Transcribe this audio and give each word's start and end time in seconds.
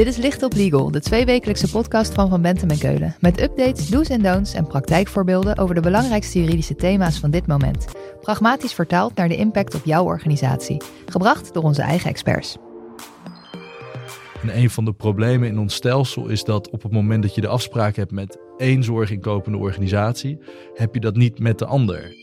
Dit 0.00 0.08
is 0.08 0.16
Licht 0.16 0.42
op 0.42 0.54
Legal, 0.54 0.90
de 0.90 1.00
tweewekelijkse 1.00 1.70
podcast 1.70 2.14
van 2.14 2.28
Van 2.28 2.42
Bentem 2.42 2.70
en 2.70 2.78
Keulen. 2.78 3.16
Met 3.18 3.40
updates, 3.40 3.88
do's 3.88 4.08
en 4.08 4.22
don'ts 4.22 4.54
en 4.54 4.66
praktijkvoorbeelden 4.66 5.58
over 5.58 5.74
de 5.74 5.80
belangrijkste 5.80 6.40
juridische 6.40 6.74
thema's 6.74 7.18
van 7.18 7.30
dit 7.30 7.46
moment. 7.46 7.84
Pragmatisch 8.20 8.72
vertaald 8.72 9.14
naar 9.14 9.28
de 9.28 9.36
impact 9.36 9.74
op 9.74 9.84
jouw 9.84 10.04
organisatie. 10.04 10.82
Gebracht 11.06 11.54
door 11.54 11.62
onze 11.62 11.82
eigen 11.82 12.10
experts. 12.10 12.56
En 14.42 14.56
een 14.56 14.70
van 14.70 14.84
de 14.84 14.92
problemen 14.92 15.48
in 15.48 15.58
ons 15.58 15.74
stelsel 15.74 16.28
is 16.28 16.44
dat 16.44 16.70
op 16.70 16.82
het 16.82 16.92
moment 16.92 17.22
dat 17.22 17.34
je 17.34 17.40
de 17.40 17.48
afspraak 17.48 17.96
hebt 17.96 18.12
met 18.12 18.38
één 18.56 18.84
zorginkopende 18.84 19.58
organisatie, 19.58 20.38
heb 20.74 20.94
je 20.94 21.00
dat 21.00 21.16
niet 21.16 21.38
met 21.38 21.58
de 21.58 21.66
ander. 21.66 22.19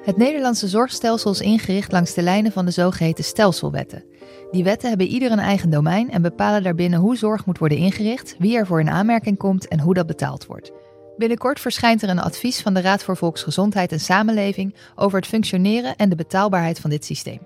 Het 0.00 0.16
Nederlandse 0.16 0.68
zorgstelsel 0.68 1.30
is 1.30 1.40
ingericht 1.40 1.92
langs 1.92 2.14
de 2.14 2.22
lijnen 2.22 2.52
van 2.52 2.64
de 2.64 2.70
zogeheten 2.70 3.24
stelselwetten. 3.24 4.04
Die 4.50 4.64
wetten 4.64 4.88
hebben 4.88 5.06
ieder 5.06 5.32
een 5.32 5.38
eigen 5.38 5.70
domein 5.70 6.10
en 6.10 6.22
bepalen 6.22 6.62
daarbinnen 6.62 6.98
hoe 6.98 7.16
zorg 7.16 7.46
moet 7.46 7.58
worden 7.58 7.78
ingericht, 7.78 8.34
wie 8.38 8.56
er 8.56 8.66
voor 8.66 8.80
in 8.80 8.90
aanmerking 8.90 9.38
komt 9.38 9.68
en 9.68 9.80
hoe 9.80 9.94
dat 9.94 10.06
betaald 10.06 10.46
wordt. 10.46 10.72
Binnenkort 11.16 11.60
verschijnt 11.60 12.02
er 12.02 12.08
een 12.08 12.18
advies 12.18 12.60
van 12.60 12.74
de 12.74 12.80
Raad 12.80 13.02
voor 13.02 13.16
Volksgezondheid 13.16 13.92
en 13.92 14.00
Samenleving 14.00 14.74
over 14.94 15.18
het 15.18 15.28
functioneren 15.28 15.96
en 15.96 16.08
de 16.08 16.16
betaalbaarheid 16.16 16.80
van 16.80 16.90
dit 16.90 17.04
systeem. 17.04 17.40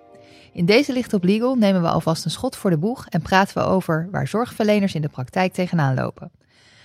In 0.53 0.65
deze 0.65 0.93
Licht 0.93 1.13
op 1.13 1.25
Legal 1.25 1.55
nemen 1.55 1.83
we 1.83 1.89
alvast 1.89 2.25
een 2.25 2.31
schot 2.31 2.57
voor 2.57 2.71
de 2.71 2.79
boeg 2.79 3.07
en 3.09 3.23
praten 3.23 3.59
we 3.59 3.69
over 3.69 4.09
waar 4.11 4.29
zorgverleners 4.29 4.95
in 4.95 5.03
de 5.03 5.09
praktijk 5.09 5.53
tegenaan 5.53 5.95
lopen. 5.95 6.31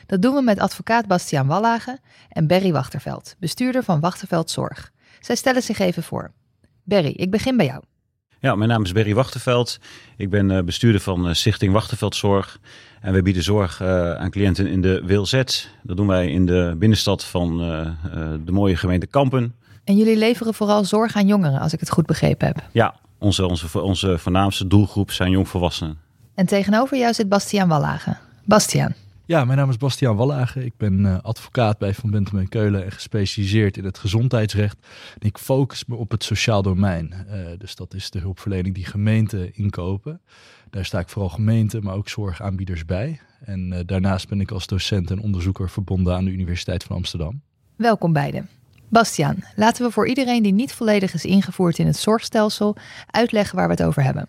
Dat 0.05 0.21
doen 0.21 0.35
we 0.35 0.41
met 0.41 0.59
advocaat 0.59 1.07
Bastiaan 1.07 1.47
Wallage 1.47 1.99
en 2.29 2.47
Berry 2.47 2.71
Wachterveld, 2.71 3.35
bestuurder 3.39 3.83
van 3.83 3.99
Wachterveld 3.99 4.51
Zorg. 4.51 4.91
Zij 5.19 5.35
stellen 5.35 5.63
zich 5.63 5.79
even 5.79 6.03
voor. 6.03 6.31
Berry, 6.83 7.13
ik 7.16 7.31
begin 7.31 7.57
bij 7.57 7.66
jou. 7.66 7.81
Ja, 8.41 8.55
mijn 8.55 8.69
naam 8.69 8.83
is 8.83 8.91
Berry 8.91 9.13
Wachterveld. 9.13 9.80
Ik 10.17 10.30
ben 10.30 10.52
eh, 10.52 10.63
bestuurder 10.63 11.02
van 11.02 11.27
eh, 11.27 11.33
Stichting 11.33 11.73
Wachterveld 11.73 12.16
Zorg. 12.16 12.59
En 13.02 13.13
we 13.13 13.21
bieden 13.21 13.44
zorg 13.44 13.81
eh, 13.81 14.16
aan 14.16 14.29
cliënten 14.29 14.67
in 14.67 14.81
de 14.81 15.02
WilZ. 15.05 15.44
Dat 15.83 15.97
doen 15.97 16.07
wij 16.07 16.31
in 16.31 16.45
de 16.45 16.75
binnenstad 16.77 17.23
van 17.23 17.57
de 18.45 18.52
mooie 18.52 18.75
gemeente 18.75 19.07
Kampen. 19.07 19.55
En 19.83 19.97
jullie 19.97 20.17
leveren 20.17 20.53
vooral 20.53 20.83
zorg 20.83 21.16
aan 21.16 21.27
jongeren, 21.27 21.59
als 21.59 21.73
ik 21.73 21.79
het 21.79 21.89
goed 21.89 22.05
begrepen 22.05 22.47
heb. 22.47 22.63
Ja, 22.72 22.95
onze, 23.17 23.47
onze, 23.47 23.81
onze 23.81 24.17
voornaamste 24.17 24.67
doelgroep 24.67 25.11
zijn 25.11 25.31
jongvolwassenen. 25.31 25.97
En 26.35 26.45
tegenover 26.45 26.97
jou 26.97 27.13
zit 27.13 27.29
Bastiaan 27.29 27.67
Wallage. 27.67 28.17
Bastiaan, 28.45 28.95
Ja, 29.30 29.45
mijn 29.45 29.58
naam 29.58 29.69
is 29.69 29.77
Bastiaan 29.77 30.16
Wallage. 30.16 30.66
Ik 30.66 30.73
ben 30.77 31.05
eh, 31.05 31.17
advocaat 31.22 31.77
bij 31.77 31.94
Van 31.94 32.11
Bentem 32.11 32.39
en 32.39 32.49
Keulen 32.49 32.85
en 32.85 32.91
gespecialiseerd 32.91 33.77
in 33.77 33.85
het 33.85 33.97
gezondheidsrecht. 33.97 34.77
Ik 35.19 35.38
focus 35.38 35.85
me 35.85 35.95
op 35.95 36.11
het 36.11 36.23
sociaal 36.23 36.61
domein. 36.61 37.13
Eh, 37.13 37.39
dus 37.57 37.75
dat 37.75 37.94
is 37.94 38.09
de 38.09 38.19
hulpverlening 38.19 38.75
die 38.75 38.85
gemeenten 38.85 39.55
inkopen. 39.55 40.22
Daar 40.69 40.85
sta 40.85 41.00
ik 41.00 41.09
vooral 41.09 41.30
gemeenten, 41.30 41.83
maar 41.83 41.95
ook 41.95 42.09
zorgaanbieders 42.09 42.85
bij. 42.85 43.19
En 43.45 43.73
eh, 43.73 43.80
daarnaast 43.85 44.30
ben 44.30 44.41
ik 44.41 44.52
als 44.52 44.67
docent 44.67 45.11
en 45.11 45.22
onderzoeker 45.22 45.69
verbonden 45.69 46.16
aan 46.16 46.25
de 46.25 46.31
Universiteit 46.31 46.83
van 46.83 46.95
Amsterdam. 46.95 47.41
welkom 47.75 48.13
beiden. 48.13 48.50
Bastiaan, 48.88 49.44
laten 49.55 49.85
we 49.85 49.91
voor 49.91 50.07
iedereen 50.07 50.44
die 50.44 50.53
niet 50.53 50.73
volledig 50.73 51.13
is 51.13 51.25
ingevoerd 51.25 51.77
in 51.77 51.85
het 51.85 51.97
zorgstelsel 51.97 52.75
uitleggen 53.07 53.55
waar 53.55 53.67
we 53.67 53.73
het 53.73 53.83
over 53.83 54.03
hebben. 54.03 54.27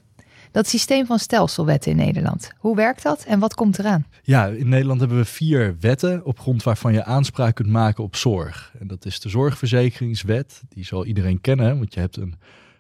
Dat 0.53 0.67
systeem 0.67 1.07
van 1.07 1.19
stelselwetten 1.19 1.91
in 1.91 1.97
Nederland. 1.97 2.51
Hoe 2.59 2.77
werkt 2.77 3.03
dat 3.03 3.25
en 3.25 3.39
wat 3.39 3.55
komt 3.55 3.79
eraan? 3.79 4.07
Ja, 4.23 4.47
in 4.47 4.69
Nederland 4.69 5.01
hebben 5.01 5.19
we 5.19 5.25
vier 5.25 5.77
wetten 5.81 6.25
op 6.25 6.39
grond 6.39 6.63
waarvan 6.63 6.93
je 6.93 7.05
aanspraak 7.05 7.55
kunt 7.55 7.69
maken 7.69 8.05
op 8.05 8.17
zorg. 8.17 8.73
En 8.79 8.87
dat 8.87 9.05
is 9.05 9.21
de 9.21 9.29
zorgverzekeringswet, 9.29 10.63
die 10.69 10.85
zal 10.85 11.05
iedereen 11.05 11.41
kennen, 11.41 11.79
want 11.79 11.95
je 11.95 12.01
hebt 12.01 12.17
een 12.17 12.35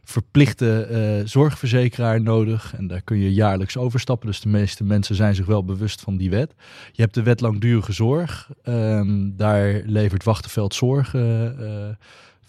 verplichte 0.05 0.83
eh, 0.83 1.27
zorgverzekeraar 1.29 2.21
nodig 2.21 2.75
en 2.77 2.87
daar 2.87 3.03
kun 3.03 3.19
je 3.19 3.33
jaarlijks 3.33 3.77
overstappen. 3.77 4.27
Dus 4.27 4.41
de 4.41 4.49
meeste 4.49 4.85
mensen 4.85 5.15
zijn 5.15 5.35
zich 5.35 5.47
wel 5.47 5.65
bewust 5.65 6.01
van 6.01 6.17
die 6.17 6.31
wet. 6.31 6.55
Je 6.93 7.03
hebt 7.03 7.15
de 7.15 7.23
wet 7.23 7.41
langdurige 7.41 7.93
zorg, 7.93 8.51
Ehm, 8.63 9.31
daar 9.37 9.83
levert 9.87 10.25
Wachtenveld 10.25 10.75
Zorg 10.75 11.15
eh, 11.15 11.47
eh, 11.47 11.95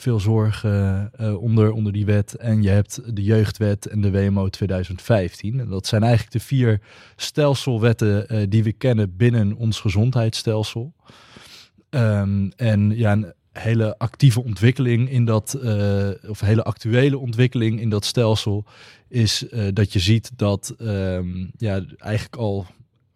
veel 0.02 0.20
zorg 0.20 0.64
eh, 0.64 1.04
onder, 1.42 1.72
onder 1.72 1.94
die 1.94 2.06
wet. 2.06 2.36
En 2.36 2.62
je 2.62 2.70
hebt 2.70 3.16
de 3.16 3.24
jeugdwet 3.24 3.86
en 3.86 4.02
de 4.02 4.12
WMO 4.12 4.50
2015. 4.50 5.60
En 5.60 5.70
dat 5.70 5.88
zijn 5.88 6.04
eigenlijk 6.04 6.34
de 6.34 6.40
vier 6.40 6.82
stelselwetten 7.16 8.28
eh, 8.28 8.46
die 8.50 8.64
we 8.64 8.72
kennen 8.72 9.16
binnen 9.16 9.54
ons 9.54 9.80
gezondheidsstelsel. 9.80 10.94
Ehm, 11.90 12.50
en 12.56 12.98
ja, 12.98 13.12
een 13.12 13.34
hele 13.52 13.98
actieve 13.98 14.44
ontwikkeling 14.44 15.10
in 15.10 15.26
dat, 15.26 15.54
eh, 15.54 16.10
of 16.28 16.40
hele 16.40 16.64
actuele 16.64 17.18
ontwikkeling 17.18 17.80
in 17.80 17.90
dat 17.90 18.06
stelsel, 18.06 18.66
is 19.08 19.46
dat 19.74 19.94
je 19.94 20.00
ziet 20.00 20.32
dat 20.36 20.76
ehm, 20.78 21.46
ja, 21.58 21.84
eigenlijk 21.98 22.36
al 22.36 22.66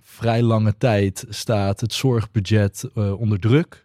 vrij 0.01 0.41
lange 0.41 0.77
tijd 0.77 1.25
staat 1.29 1.81
het 1.81 1.93
zorgbudget 1.93 2.89
onder 2.95 3.39
druk. 3.39 3.84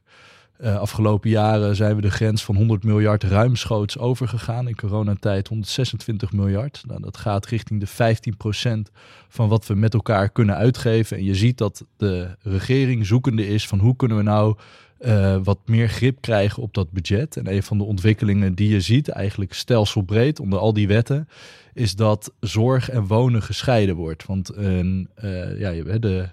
Eh, 0.60 0.76
afgelopen 0.76 1.30
jaren 1.30 1.76
zijn 1.76 1.96
we 1.96 2.02
de 2.02 2.10
grens 2.10 2.44
van 2.44 2.56
100 2.56 2.84
miljard 2.84 3.22
ruimschoots 3.24 3.98
overgegaan. 3.98 4.68
In 4.68 4.76
coronatijd 4.76 5.48
126 5.48 6.32
miljard. 6.32 6.82
Nou, 6.86 7.00
dat 7.00 7.16
gaat 7.16 7.46
richting 7.46 7.80
de 7.80 7.86
15% 7.86 8.90
van 9.28 9.48
wat 9.48 9.66
we 9.66 9.74
met 9.74 9.94
elkaar 9.94 10.30
kunnen 10.30 10.56
uitgeven. 10.56 11.16
En 11.16 11.24
je 11.24 11.34
ziet 11.34 11.58
dat 11.58 11.84
de 11.96 12.36
regering 12.42 13.06
zoekende 13.06 13.46
is 13.48 13.66
van 13.66 13.78
hoe 13.78 13.96
kunnen 13.96 14.16
we 14.16 14.22
nou 14.22 14.56
eh, 14.98 15.36
wat 15.42 15.58
meer 15.66 15.88
grip 15.88 16.20
krijgen 16.20 16.62
op 16.62 16.74
dat 16.74 16.90
budget. 16.90 17.36
En 17.36 17.52
een 17.52 17.62
van 17.62 17.78
de 17.78 17.84
ontwikkelingen 17.84 18.54
die 18.54 18.68
je 18.68 18.80
ziet, 18.80 19.08
eigenlijk 19.08 19.52
stelselbreed 19.52 20.40
onder 20.40 20.58
al 20.58 20.72
die 20.72 20.88
wetten, 20.88 21.28
is 21.74 21.94
dat 21.94 22.32
zorg 22.40 22.90
en 22.90 23.06
wonen 23.06 23.42
gescheiden 23.42 23.94
wordt. 23.96 24.26
Want 24.26 24.56
een, 24.56 25.08
eh, 25.14 25.58
ja, 25.60 25.68
je- 25.70 26.28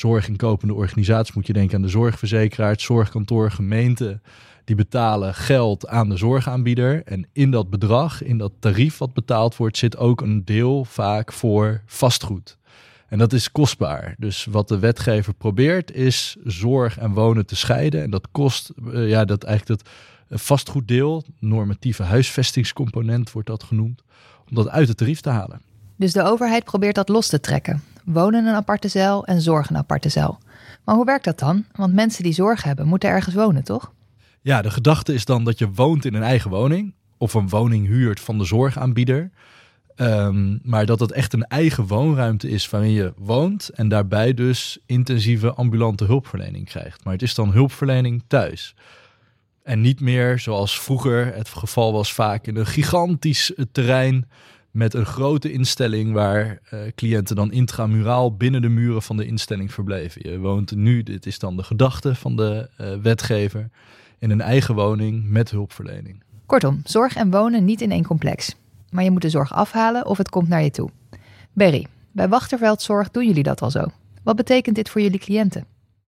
de 0.00 0.08
zorginkopende 0.08 0.74
organisatie 0.74 1.32
moet 1.36 1.46
je 1.46 1.52
denken 1.52 1.76
aan 1.76 1.82
de 1.82 1.88
zorgverzekeraar, 1.88 2.70
het 2.70 2.80
zorgkantoor, 2.80 3.50
gemeente. 3.50 4.20
Die 4.64 4.76
betalen 4.76 5.34
geld 5.34 5.88
aan 5.88 6.08
de 6.08 6.16
zorgaanbieder. 6.16 7.02
En 7.04 7.26
in 7.32 7.50
dat 7.50 7.70
bedrag, 7.70 8.22
in 8.22 8.38
dat 8.38 8.52
tarief 8.58 8.98
wat 8.98 9.12
betaald 9.14 9.56
wordt, 9.56 9.76
zit 9.76 9.96
ook 9.96 10.20
een 10.20 10.44
deel 10.44 10.84
vaak 10.84 11.32
voor 11.32 11.82
vastgoed. 11.86 12.58
En 13.08 13.18
dat 13.18 13.32
is 13.32 13.52
kostbaar. 13.52 14.14
Dus 14.18 14.44
wat 14.44 14.68
de 14.68 14.78
wetgever 14.78 15.34
probeert 15.34 15.92
is 15.92 16.36
zorg 16.44 16.98
en 16.98 17.12
wonen 17.12 17.46
te 17.46 17.56
scheiden. 17.56 18.02
En 18.02 18.10
dat 18.10 18.28
kost, 18.32 18.72
eh, 18.92 19.08
ja, 19.08 19.24
dat 19.24 19.44
eigenlijk 19.44 19.80
dat 19.80 19.92
vastgoeddeel, 20.40 21.24
normatieve 21.38 22.02
huisvestingscomponent 22.02 23.32
wordt 23.32 23.48
dat 23.48 23.62
genoemd, 23.62 24.02
om 24.48 24.54
dat 24.54 24.68
uit 24.68 24.88
het 24.88 24.96
tarief 24.96 25.20
te 25.20 25.30
halen. 25.30 25.60
Dus 25.96 26.12
de 26.12 26.22
overheid 26.22 26.64
probeert 26.64 26.94
dat 26.94 27.08
los 27.08 27.28
te 27.28 27.40
trekken. 27.40 27.82
Wonen 28.04 28.46
een 28.46 28.54
aparte 28.54 28.88
cel 28.88 29.26
en 29.26 29.40
zorg 29.40 29.70
een 29.70 29.76
aparte 29.76 30.08
cel. 30.08 30.38
Maar 30.84 30.94
hoe 30.94 31.04
werkt 31.04 31.24
dat 31.24 31.38
dan? 31.38 31.64
Want 31.72 31.94
mensen 31.94 32.22
die 32.22 32.32
zorg 32.32 32.62
hebben, 32.62 32.86
moeten 32.86 33.08
ergens 33.08 33.34
wonen, 33.34 33.64
toch? 33.64 33.92
Ja, 34.40 34.62
de 34.62 34.70
gedachte 34.70 35.14
is 35.14 35.24
dan 35.24 35.44
dat 35.44 35.58
je 35.58 35.70
woont 35.70 36.04
in 36.04 36.14
een 36.14 36.22
eigen 36.22 36.50
woning 36.50 36.94
of 37.18 37.34
een 37.34 37.48
woning 37.48 37.86
huurt 37.86 38.20
van 38.20 38.38
de 38.38 38.44
zorgaanbieder. 38.44 39.30
Ehm, 39.96 40.58
maar 40.62 40.86
dat 40.86 41.00
het 41.00 41.12
echt 41.12 41.32
een 41.32 41.46
eigen 41.46 41.86
woonruimte 41.86 42.48
is 42.48 42.70
waarin 42.70 42.90
je 42.90 43.12
woont 43.16 43.68
en 43.68 43.88
daarbij 43.88 44.34
dus 44.34 44.78
intensieve 44.86 45.52
ambulante 45.52 46.04
hulpverlening 46.04 46.66
krijgt. 46.66 47.04
Maar 47.04 47.12
het 47.12 47.22
is 47.22 47.34
dan 47.34 47.52
hulpverlening 47.52 48.22
thuis. 48.26 48.74
En 49.62 49.80
niet 49.80 50.00
meer 50.00 50.38
zoals 50.38 50.80
vroeger 50.80 51.34
het 51.34 51.48
geval 51.48 51.92
was 51.92 52.12
vaak 52.12 52.46
in 52.46 52.56
een 52.56 52.66
gigantisch 52.66 53.52
terrein 53.72 54.28
met 54.76 54.94
een 54.94 55.06
grote 55.06 55.52
instelling 55.52 56.12
waar 56.12 56.58
eh, 56.70 56.80
cliënten 56.94 57.36
dan 57.36 57.52
intramuraal 57.52 58.36
binnen 58.36 58.62
de 58.62 58.68
muren 58.68 59.02
van 59.02 59.16
de 59.16 59.26
instelling 59.26 59.72
verbleven. 59.72 60.30
Je 60.30 60.38
woont 60.38 60.74
nu, 60.74 61.02
dit 61.02 61.26
is 61.26 61.38
dan 61.38 61.56
de 61.56 61.62
gedachte 61.62 62.14
van 62.14 62.36
de 62.36 62.68
eh, 62.76 62.94
wetgever, 63.02 63.68
in 64.18 64.30
een 64.30 64.40
eigen 64.40 64.74
woning 64.74 65.28
met 65.28 65.50
hulpverlening. 65.50 66.22
Kortom, 66.46 66.80
zorg 66.84 67.16
en 67.16 67.30
wonen 67.30 67.64
niet 67.64 67.80
in 67.80 67.90
één 67.90 68.06
complex. 68.06 68.54
Maar 68.90 69.04
je 69.04 69.10
moet 69.10 69.22
de 69.22 69.30
zorg 69.30 69.52
afhalen 69.52 70.06
of 70.06 70.18
het 70.18 70.28
komt 70.28 70.48
naar 70.48 70.62
je 70.62 70.70
toe. 70.70 70.90
Berry, 71.52 71.86
bij 72.12 72.28
Wachterveldzorg 72.28 73.10
doen 73.10 73.26
jullie 73.26 73.42
dat 73.42 73.62
al 73.62 73.70
zo. 73.70 73.84
Wat 74.22 74.36
betekent 74.36 74.76
dit 74.76 74.88
voor 74.88 75.00
jullie 75.00 75.20
cliënten? 75.20 75.66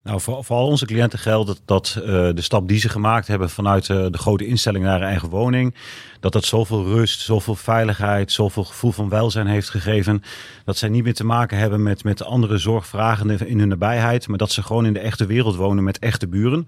Nou, 0.08 0.22
voor, 0.22 0.46
al 0.48 0.68
onze 0.68 0.86
cliënten 0.86 1.20
geldt 1.20 1.62
dat, 1.66 1.96
eh, 1.96 2.04
de 2.10 2.42
stap 2.42 2.68
die 2.68 2.80
ze 2.80 2.90
gemaakt 2.90 3.28
hebben 3.28 3.50
vanuit 3.50 3.90
eh, 3.90 4.06
de 4.12 4.18
grote 4.18 4.46
instelling 4.46 4.84
naar 4.84 5.02
een 5.02 5.08
eigen 5.08 5.30
woning, 5.30 5.76
dat 6.20 6.32
dat 6.32 6.46
zoveel 6.46 6.84
rust, 6.84 7.22
zoveel 7.22 7.56
veiligheid, 7.56 8.32
zoveel 8.32 8.64
gevoel 8.64 8.92
van 8.92 9.10
welzijn 9.10 9.48
heeft 9.48 9.70
gegeven, 9.70 10.24
dat 10.66 10.78
zij 10.78 10.90
niet 10.90 11.04
meer 11.04 11.14
te 11.14 11.26
maken 11.26 11.58
hebben 11.58 11.84
met, 11.84 12.04
met 12.04 12.24
andere 12.24 12.58
zorgvragenden 12.58 13.48
in 13.48 13.60
hun 13.60 13.68
nabijheid, 13.68 14.28
maar 14.28 14.38
dat 14.38 14.52
ze 14.52 14.64
gewoon 14.64 14.86
in 14.86 14.94
de 14.94 15.00
echte 15.00 15.26
wereld 15.26 15.56
wonen 15.56 15.84
met 15.84 16.00
echte 16.00 16.28
buren. 16.28 16.68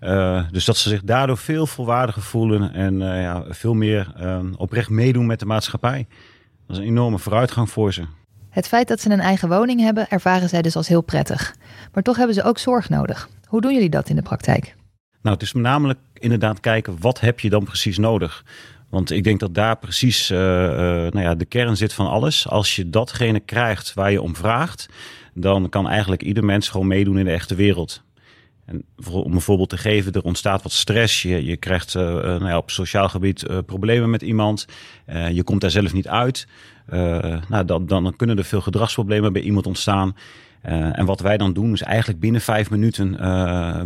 Eh, 0.00 0.42
dus 0.50 0.64
dat 0.64 0.76
ze 0.76 0.88
zich 0.88 1.02
daardoor 1.02 1.38
veel 1.38 1.66
volwaardiger 1.66 2.22
voelen 2.22 2.72
en 2.72 2.98
ja, 2.98 3.44
veel 3.48 3.74
meer 3.74 4.12
eh, 4.16 4.38
oprecht 4.56 4.88
meedoen 4.88 5.26
met 5.26 5.38
de 5.38 5.46
maatschappij. 5.46 6.06
Dat 6.66 6.76
is 6.76 6.82
een 6.82 6.88
enorme 6.88 7.18
vooruitgang 7.18 7.70
voor 7.70 7.92
ze. 7.92 8.02
Het 8.50 8.68
feit 8.68 8.88
dat 8.88 9.00
ze 9.00 9.10
een 9.10 9.20
eigen 9.20 9.48
woning 9.48 9.80
hebben, 9.80 10.08
ervaren 10.08 10.48
zij 10.48 10.62
dus 10.62 10.76
als 10.76 10.88
heel 10.88 11.02
prettig. 11.02 11.54
Maar 11.92 12.02
toch 12.02 12.16
hebben 12.16 12.34
ze 12.34 12.42
ook 12.42 12.58
zorg 12.58 12.88
nodig. 12.88 13.28
Hoe 13.46 13.60
doen 13.60 13.72
jullie 13.72 13.90
dat 13.90 14.08
in 14.08 14.16
de 14.16 14.22
praktijk? 14.22 14.74
Nou, 15.22 15.34
het 15.34 15.42
is 15.44 15.52
namelijk 15.52 15.98
inderdaad 16.14 16.60
kijken 16.60 16.96
wat 17.00 17.20
heb 17.20 17.40
je 17.40 17.50
dan 17.50 17.64
precies 17.64 17.98
nodig. 17.98 18.44
Want 18.88 19.10
ik 19.10 19.24
denk 19.24 19.40
dat 19.40 19.54
daar 19.54 19.76
precies 19.78 20.30
uh, 20.30 20.38
nou 20.38 21.20
ja, 21.20 21.34
de 21.34 21.44
kern 21.44 21.76
zit 21.76 21.92
van 21.92 22.06
alles. 22.06 22.48
Als 22.48 22.76
je 22.76 22.90
datgene 22.90 23.40
krijgt 23.40 23.94
waar 23.94 24.12
je 24.12 24.22
om 24.22 24.36
vraagt, 24.36 24.88
dan 25.34 25.68
kan 25.68 25.88
eigenlijk 25.88 26.22
ieder 26.22 26.44
mens 26.44 26.68
gewoon 26.68 26.86
meedoen 26.86 27.18
in 27.18 27.24
de 27.24 27.30
echte 27.30 27.54
wereld. 27.54 28.02
En 28.70 28.84
om 29.12 29.32
een 29.32 29.40
voorbeeld 29.40 29.68
te 29.68 29.76
geven, 29.76 30.12
er 30.12 30.22
ontstaat 30.22 30.62
wat 30.62 30.72
stress. 30.72 31.22
Je, 31.22 31.44
je 31.44 31.56
krijgt 31.56 31.94
uh, 31.94 32.02
nou 32.02 32.46
ja, 32.46 32.56
op 32.56 32.70
sociaal 32.70 33.08
gebied 33.08 33.44
uh, 33.50 33.58
problemen 33.66 34.10
met 34.10 34.22
iemand. 34.22 34.66
Je 35.32 35.42
komt 35.42 35.60
daar 35.60 35.70
zelf 35.70 35.92
niet 35.92 36.08
uit. 36.08 36.46
nou, 37.48 37.84
dan, 37.86 38.14
kunnen 38.16 38.38
er 38.38 38.44
veel 38.44 38.60
gedragsproblemen 38.60 39.32
bij 39.32 39.42
iemand 39.42 39.66
ontstaan. 39.66 40.16
en 40.62 41.06
wat 41.06 41.20
wij 41.20 41.36
dan 41.36 41.52
doen, 41.52 41.72
is 41.72 41.82
eigenlijk 41.82 42.20
binnen 42.20 42.40
vijf 42.40 42.70
minuten 42.70 43.16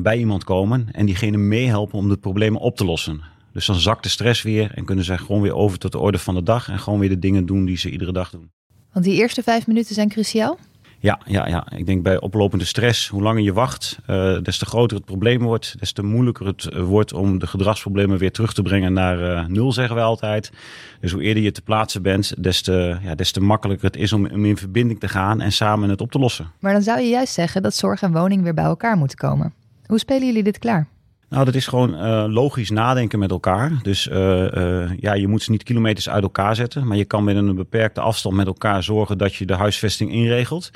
bij 0.03 0.19
iemand 0.19 0.45
komen 0.45 0.89
en 0.93 1.07
diegene 1.07 1.37
meehelpen 1.37 1.99
om 1.99 2.09
de 2.09 2.17
problemen 2.17 2.61
op 2.61 2.77
te 2.77 2.85
lossen. 2.85 3.23
Dus 3.53 3.67
dan 3.67 3.81
zakt 3.81 4.03
de 4.03 4.09
stress 4.09 4.43
weer 4.43 4.71
en 4.75 4.85
kunnen 4.85 5.05
ze 5.05 5.19
gewoon 5.19 5.43
weer 5.43 5.55
over 5.55 5.79
tot 5.79 5.93
de 5.93 5.99
orde 5.99 6.19
van 6.19 6.35
de 6.35 6.43
dag 6.43 6.69
en 6.69 6.79
gewoon 6.79 6.99
weer 6.99 7.09
de 7.09 7.19
dingen 7.19 7.47
doen 7.47 7.65
die 7.65 7.77
ze 7.77 7.91
iedere 7.91 8.13
dag 8.13 8.31
doen. 8.31 8.51
Want 8.93 9.05
die 9.05 9.15
eerste 9.15 9.43
vijf 9.43 9.67
minuten 9.67 9.95
zijn 9.95 10.09
cruciaal? 10.09 10.59
Ja, 11.05 11.19
ja, 11.27 11.49
ja, 11.49 11.67
ik 11.77 11.87
denk 11.87 12.03
bij 12.03 12.21
oplopende 12.21 12.65
stress, 12.65 13.09
hoe 13.09 13.23
langer 13.23 13.43
je 13.43 13.53
wacht, 13.53 13.99
uh, 14.07 14.39
des 14.43 14.59
te 14.59 14.67
groter 14.67 14.97
het 14.97 15.07
probleem 15.07 15.43
wordt, 15.43 15.79
des 15.79 15.93
te 15.93 16.03
moeilijker 16.03 16.47
het 16.47 16.69
eh, 16.69 16.83
wordt 16.83 17.13
om 17.13 17.39
de 17.39 17.47
gedragsproblemen 17.47 18.19
weer 18.19 18.33
terug 18.33 18.55
te 18.55 18.63
brengen 18.63 18.93
naar 18.93 19.21
uh, 19.21 19.47
nul, 19.47 19.73
zeggen 19.73 19.95
wij 19.95 20.05
altijd. 20.05 20.53
Dus 21.01 21.13
hoe 21.13 21.23
eerder 21.23 21.43
je 21.43 21.53
te 21.53 21.63
plaatsen 21.63 22.03
bent, 22.03 22.43
des 22.43 22.63
te, 22.63 22.97
ja, 23.03 23.15
des 23.15 23.33
te 23.33 23.41
makkelijker 23.41 23.87
het 23.87 23.97
is 23.97 24.13
om, 24.13 24.27
om 24.27 24.45
in 24.45 24.57
verbinding 24.57 25.01
te 25.01 25.09
gaan 25.09 25.41
en 25.41 25.53
samen 25.53 25.89
het 25.89 26.01
op 26.01 26.11
te 26.11 26.19
lossen. 26.19 26.51
Maar 26.59 26.73
dan 26.73 26.83
zou 26.83 27.01
je 27.01 27.09
juist 27.09 27.33
zeggen 27.33 27.63
dat 27.63 27.75
zorg 27.75 28.03
en 28.03 28.13
woning 28.13 28.43
weer 28.43 28.55
bij 28.55 28.65
elkaar 28.65 28.97
moeten 28.97 29.19
komen. 29.19 29.55
Hoe 29.87 29.99
spelen 29.99 30.27
jullie 30.27 30.43
dit 30.43 30.59
klaar? 30.59 30.89
Nou, 31.35 31.47
dat 31.47 31.55
is 31.55 31.67
gewoon 31.67 31.95
uh, 31.95 32.25
logisch 32.29 32.71
nadenken 32.71 33.19
met 33.19 33.31
elkaar. 33.31 33.73
Dus 33.83 34.07
uh, 34.07 34.17
uh, 34.53 34.91
ja, 34.99 35.15
je 35.15 35.29
moet 35.29 35.43
ze 35.43 35.51
niet 35.51 35.63
kilometers 35.63 36.09
uit 36.09 36.23
elkaar 36.23 36.55
zetten. 36.55 36.87
Maar 36.87 36.97
je 36.97 37.05
kan 37.05 37.25
met 37.25 37.37
een 37.37 37.55
beperkte 37.55 38.01
afstand 38.01 38.37
met 38.37 38.47
elkaar 38.47 38.83
zorgen 38.83 39.19
dat 39.19 39.35
je 39.35 39.47
de 39.47 39.55
huisvesting 39.55 40.13
inregelt. 40.13 40.71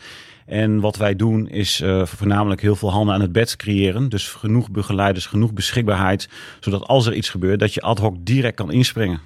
En 0.47 0.81
wat 0.81 0.97
wij 0.97 1.17
doen 1.17 1.49
is 1.49 1.83
voornamelijk 2.03 2.61
heel 2.61 2.77
veel 2.77 2.91
handen 2.91 3.15
aan 3.15 3.21
het 3.21 3.33
bed 3.33 3.57
creëren. 3.57 4.09
Dus 4.09 4.29
genoeg 4.29 4.71
begeleiders, 4.71 5.27
genoeg 5.27 5.53
beschikbaarheid. 5.53 6.29
Zodat 6.61 6.87
als 6.87 7.07
er 7.07 7.15
iets 7.15 7.29
gebeurt, 7.29 7.61
dat 7.61 7.75
je 7.75 7.81
ad 7.81 7.99
hoc 7.99 8.17
direct 8.21 8.57
kan 8.57 8.73
inspringen. 8.73 9.21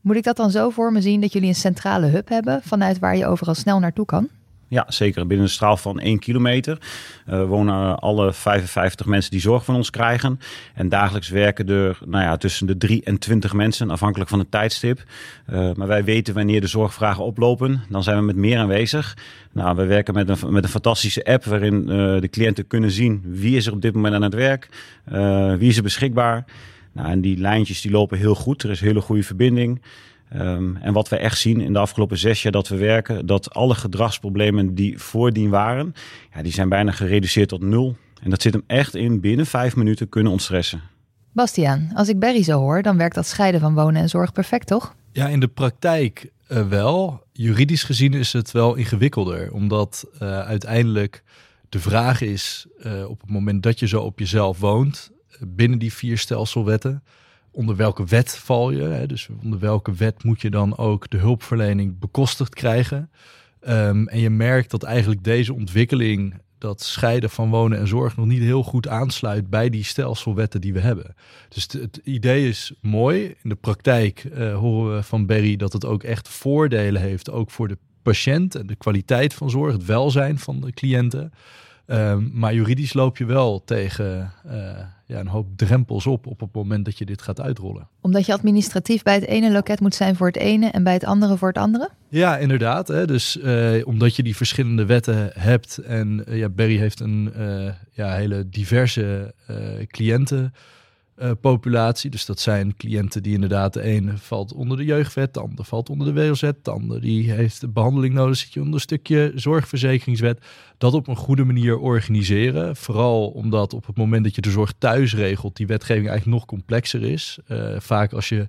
Moet 0.00 0.16
ik 0.16 0.24
dat 0.24 0.36
dan 0.36 0.50
zo 0.50 0.70
voor 0.70 0.92
me 0.92 1.00
zien 1.00 1.20
dat 1.20 1.32
jullie 1.32 1.48
een 1.48 1.54
centrale 1.54 2.06
hub 2.06 2.28
hebben 2.28 2.60
vanuit 2.62 2.98
waar 2.98 3.16
je 3.16 3.26
overal 3.26 3.54
snel 3.54 3.78
naartoe 3.78 4.06
kan? 4.06 4.28
Ja, 4.74 4.84
zeker. 4.88 5.26
Binnen 5.26 5.46
een 5.46 5.52
straal 5.52 5.76
van 5.76 6.00
1 6.00 6.18
kilometer 6.18 6.78
uh, 7.30 7.44
wonen 7.44 7.98
alle 7.98 8.32
55 8.32 9.06
mensen 9.06 9.30
die 9.30 9.40
zorg 9.40 9.64
van 9.64 9.74
ons 9.74 9.90
krijgen. 9.90 10.40
En 10.74 10.88
dagelijks 10.88 11.28
werken 11.28 11.68
er 11.68 11.98
nou 12.06 12.24
ja, 12.24 12.36
tussen 12.36 12.66
de 12.66 12.76
3 12.76 13.04
en 13.04 13.18
20 13.18 13.52
mensen, 13.52 13.90
afhankelijk 13.90 14.30
van 14.30 14.38
het 14.38 14.50
tijdstip. 14.50 15.02
Uh, 15.52 15.72
maar 15.74 15.86
wij 15.86 16.04
weten 16.04 16.34
wanneer 16.34 16.60
de 16.60 16.66
zorgvragen 16.66 17.24
oplopen. 17.24 17.82
Dan 17.88 18.02
zijn 18.02 18.16
we 18.16 18.22
met 18.22 18.36
meer 18.36 18.58
aanwezig. 18.58 19.16
Nou, 19.52 19.76
we 19.76 19.84
werken 19.84 20.14
met 20.14 20.28
een, 20.28 20.52
met 20.52 20.64
een 20.64 20.70
fantastische 20.70 21.24
app 21.24 21.44
waarin 21.44 21.80
uh, 21.80 22.20
de 22.20 22.28
cliënten 22.30 22.66
kunnen 22.66 22.90
zien 22.90 23.22
wie 23.24 23.56
is 23.56 23.66
er 23.66 23.72
op 23.72 23.82
dit 23.82 23.94
moment 23.94 24.14
aan 24.14 24.22
het 24.22 24.34
werk, 24.34 24.68
wie 25.58 25.68
is 25.68 25.76
er 25.76 25.82
beschikbaar. 25.82 26.44
Nou, 26.92 27.08
en 27.08 27.20
die 27.20 27.38
lijntjes 27.38 27.80
die 27.80 27.90
lopen 27.90 28.18
heel 28.18 28.34
goed. 28.34 28.62
Er 28.62 28.70
is 28.70 28.80
hele 28.80 29.00
goede 29.00 29.22
verbinding. 29.22 29.80
Um, 30.36 30.76
en 30.76 30.92
wat 30.92 31.08
we 31.08 31.16
echt 31.16 31.38
zien 31.38 31.60
in 31.60 31.72
de 31.72 31.78
afgelopen 31.78 32.18
zes 32.18 32.42
jaar 32.42 32.52
dat 32.52 32.68
we 32.68 32.76
werken, 32.76 33.26
dat 33.26 33.54
alle 33.54 33.74
gedragsproblemen 33.74 34.74
die 34.74 34.98
voordien 34.98 35.50
waren, 35.50 35.94
ja, 36.34 36.42
die 36.42 36.52
zijn 36.52 36.68
bijna 36.68 36.90
gereduceerd 36.90 37.48
tot 37.48 37.62
nul. 37.62 37.96
En 38.22 38.30
dat 38.30 38.42
zit 38.42 38.52
hem 38.52 38.64
echt 38.66 38.94
in 38.94 39.20
binnen 39.20 39.46
vijf 39.46 39.76
minuten 39.76 40.08
kunnen 40.08 40.32
ontstressen. 40.32 40.80
Bastiaan, 41.32 41.90
als 41.94 42.08
ik 42.08 42.18
Barry 42.18 42.42
zo 42.42 42.58
hoor, 42.58 42.82
dan 42.82 42.96
werkt 42.96 43.14
dat 43.14 43.26
scheiden 43.26 43.60
van 43.60 43.74
wonen 43.74 44.02
en 44.02 44.08
zorg 44.08 44.32
perfect, 44.32 44.66
toch? 44.66 44.94
Ja, 45.12 45.28
in 45.28 45.40
de 45.40 45.48
praktijk 45.48 46.30
uh, 46.48 46.68
wel. 46.68 47.22
Juridisch 47.32 47.82
gezien 47.82 48.14
is 48.14 48.32
het 48.32 48.50
wel 48.50 48.74
ingewikkelder, 48.74 49.52
omdat 49.52 50.06
uh, 50.14 50.40
uiteindelijk 50.40 51.22
de 51.68 51.80
vraag 51.80 52.20
is 52.20 52.66
uh, 52.78 53.08
op 53.08 53.20
het 53.20 53.30
moment 53.30 53.62
dat 53.62 53.78
je 53.78 53.86
zo 53.86 54.00
op 54.00 54.18
jezelf 54.18 54.58
woont, 54.58 55.10
binnen 55.40 55.78
die 55.78 55.92
vier 55.92 56.18
stelselwetten, 56.18 57.02
onder 57.54 57.76
welke 57.76 58.04
wet 58.04 58.36
val 58.36 58.70
je? 58.70 58.82
Hè? 58.82 59.06
Dus 59.06 59.28
onder 59.42 59.58
welke 59.58 59.92
wet 59.92 60.24
moet 60.24 60.40
je 60.40 60.50
dan 60.50 60.76
ook 60.76 61.10
de 61.10 61.16
hulpverlening 61.16 61.98
bekostigd 61.98 62.54
krijgen? 62.54 63.10
Um, 63.68 64.08
en 64.08 64.20
je 64.20 64.30
merkt 64.30 64.70
dat 64.70 64.82
eigenlijk 64.82 65.24
deze 65.24 65.54
ontwikkeling, 65.54 66.34
dat 66.58 66.82
scheiden 66.82 67.30
van 67.30 67.50
wonen 67.50 67.78
en 67.78 67.88
zorg, 67.88 68.16
nog 68.16 68.26
niet 68.26 68.42
heel 68.42 68.62
goed 68.62 68.88
aansluit 68.88 69.50
bij 69.50 69.70
die 69.70 69.84
stelselwetten 69.84 70.60
die 70.60 70.72
we 70.72 70.80
hebben. 70.80 71.14
Dus 71.48 71.68
het, 71.70 72.00
idee 72.04 72.48
is 72.48 72.72
mooi. 72.80 73.34
In 73.42 73.48
de 73.48 73.54
praktijk 73.54 74.24
uh, 74.24 74.56
horen 74.56 74.96
we 74.96 75.02
van 75.02 75.26
Berry 75.26 75.56
dat 75.56 75.72
het 75.72 75.84
ook 75.84 76.02
echt 76.02 76.28
voordelen 76.28 77.02
heeft, 77.02 77.30
ook 77.30 77.50
voor 77.50 77.68
de 77.68 77.78
patiënt 78.02 78.54
en 78.54 78.66
de 78.66 78.76
kwaliteit 78.76 79.34
van 79.34 79.50
zorg, 79.50 79.72
het 79.72 79.84
welzijn 79.84 80.38
van 80.38 80.60
de 80.60 80.72
cliënten. 80.72 81.32
Um, 81.86 82.30
maar 82.34 82.54
juridisch 82.54 82.92
loop 82.92 83.16
je 83.16 83.24
wel 83.24 83.62
tegen 83.64 84.32
uh, 84.46 84.52
ja, 85.06 85.18
een 85.18 85.26
hoop 85.26 85.46
drempels 85.56 86.06
op 86.06 86.26
op 86.26 86.40
het 86.40 86.54
moment 86.54 86.84
dat 86.84 86.98
je 86.98 87.04
dit 87.04 87.22
gaat 87.22 87.40
uitrollen. 87.40 87.88
Omdat 88.00 88.26
je 88.26 88.32
administratief 88.32 89.02
bij 89.02 89.14
het 89.14 89.26
ene 89.26 89.52
loket 89.52 89.80
moet 89.80 89.94
zijn 89.94 90.16
voor 90.16 90.26
het 90.26 90.36
ene 90.36 90.70
en 90.70 90.84
bij 90.84 90.92
het 90.92 91.04
andere 91.04 91.36
voor 91.36 91.48
het 91.48 91.58
andere? 91.58 91.88
Ja, 92.08 92.36
inderdaad. 92.36 92.88
Hè. 92.88 93.06
Dus 93.06 93.36
uh, 93.36 93.86
omdat 93.86 94.16
je 94.16 94.22
die 94.22 94.36
verschillende 94.36 94.86
wetten 94.86 95.30
hebt 95.32 95.78
en 95.78 96.24
uh, 96.28 96.38
ja, 96.38 96.48
Barry 96.48 96.76
heeft 96.76 97.00
een 97.00 97.32
ja, 97.92 98.14
hele 98.14 98.48
diverse 98.48 99.34
cliënten 99.86 100.54
uh, 101.18 101.30
populatie. 101.40 102.10
Dus 102.10 102.24
dat 102.24 102.40
zijn 102.40 102.76
cliënten 102.76 103.22
die 103.22 103.34
inderdaad 103.34 103.72
de 103.72 103.82
ene 103.82 104.16
valt 104.16 104.52
onder 104.52 104.76
de 104.76 104.84
jeugdwet, 104.84 105.34
de 105.34 105.40
andere 105.40 105.64
valt 105.64 105.88
onder 105.88 106.14
de 106.14 106.20
WLZ, 106.20 106.50
de 106.62 106.70
andere 106.70 107.00
die 107.00 107.32
heeft 107.32 107.72
behandeling 107.72 108.14
nodig, 108.14 108.36
zit 108.36 108.52
je 108.52 108.60
onder 108.60 108.74
een 108.74 108.80
stukje 108.80 109.32
zorgverzekeringswet. 109.34 110.44
Dat 110.78 110.94
op 110.94 111.08
een 111.08 111.16
goede 111.16 111.44
manier 111.44 111.78
organiseren. 111.78 112.76
Vooral 112.76 113.28
omdat 113.28 113.74
op 113.74 113.86
het 113.86 113.96
moment 113.96 114.24
dat 114.24 114.34
je 114.34 114.40
de 114.40 114.50
zorg 114.50 114.72
thuis 114.78 115.14
regelt, 115.14 115.56
die 115.56 115.66
wetgeving 115.66 116.08
eigenlijk 116.08 116.38
nog 116.38 116.46
complexer 116.46 117.02
is. 117.02 117.38
Uh, 117.48 117.80
vaak 117.80 118.12
als 118.12 118.28
je 118.28 118.48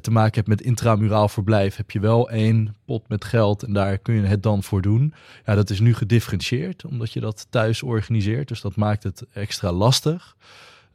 te 0.00 0.10
maken 0.10 0.34
hebt 0.34 0.48
met 0.48 0.60
intramuraal 0.60 1.28
verblijf, 1.28 1.76
heb 1.76 1.90
je 1.90 2.00
wel 2.00 2.30
één 2.30 2.76
pot 2.84 3.08
met 3.08 3.24
geld 3.24 3.62
en 3.62 3.72
daar 3.72 3.98
kun 3.98 4.14
je 4.14 4.22
het 4.22 4.42
dan 4.42 4.62
voor 4.62 4.82
doen. 4.82 5.14
Ja, 5.46 5.54
dat 5.54 5.70
is 5.70 5.80
nu 5.80 5.94
gedifferentieerd, 5.94 6.84
omdat 6.84 7.12
je 7.12 7.20
dat 7.20 7.46
thuis 7.50 7.82
organiseert. 7.82 8.48
Dus 8.48 8.60
dat 8.60 8.76
maakt 8.76 9.02
het 9.02 9.26
extra 9.32 9.72
lastig. 9.72 10.36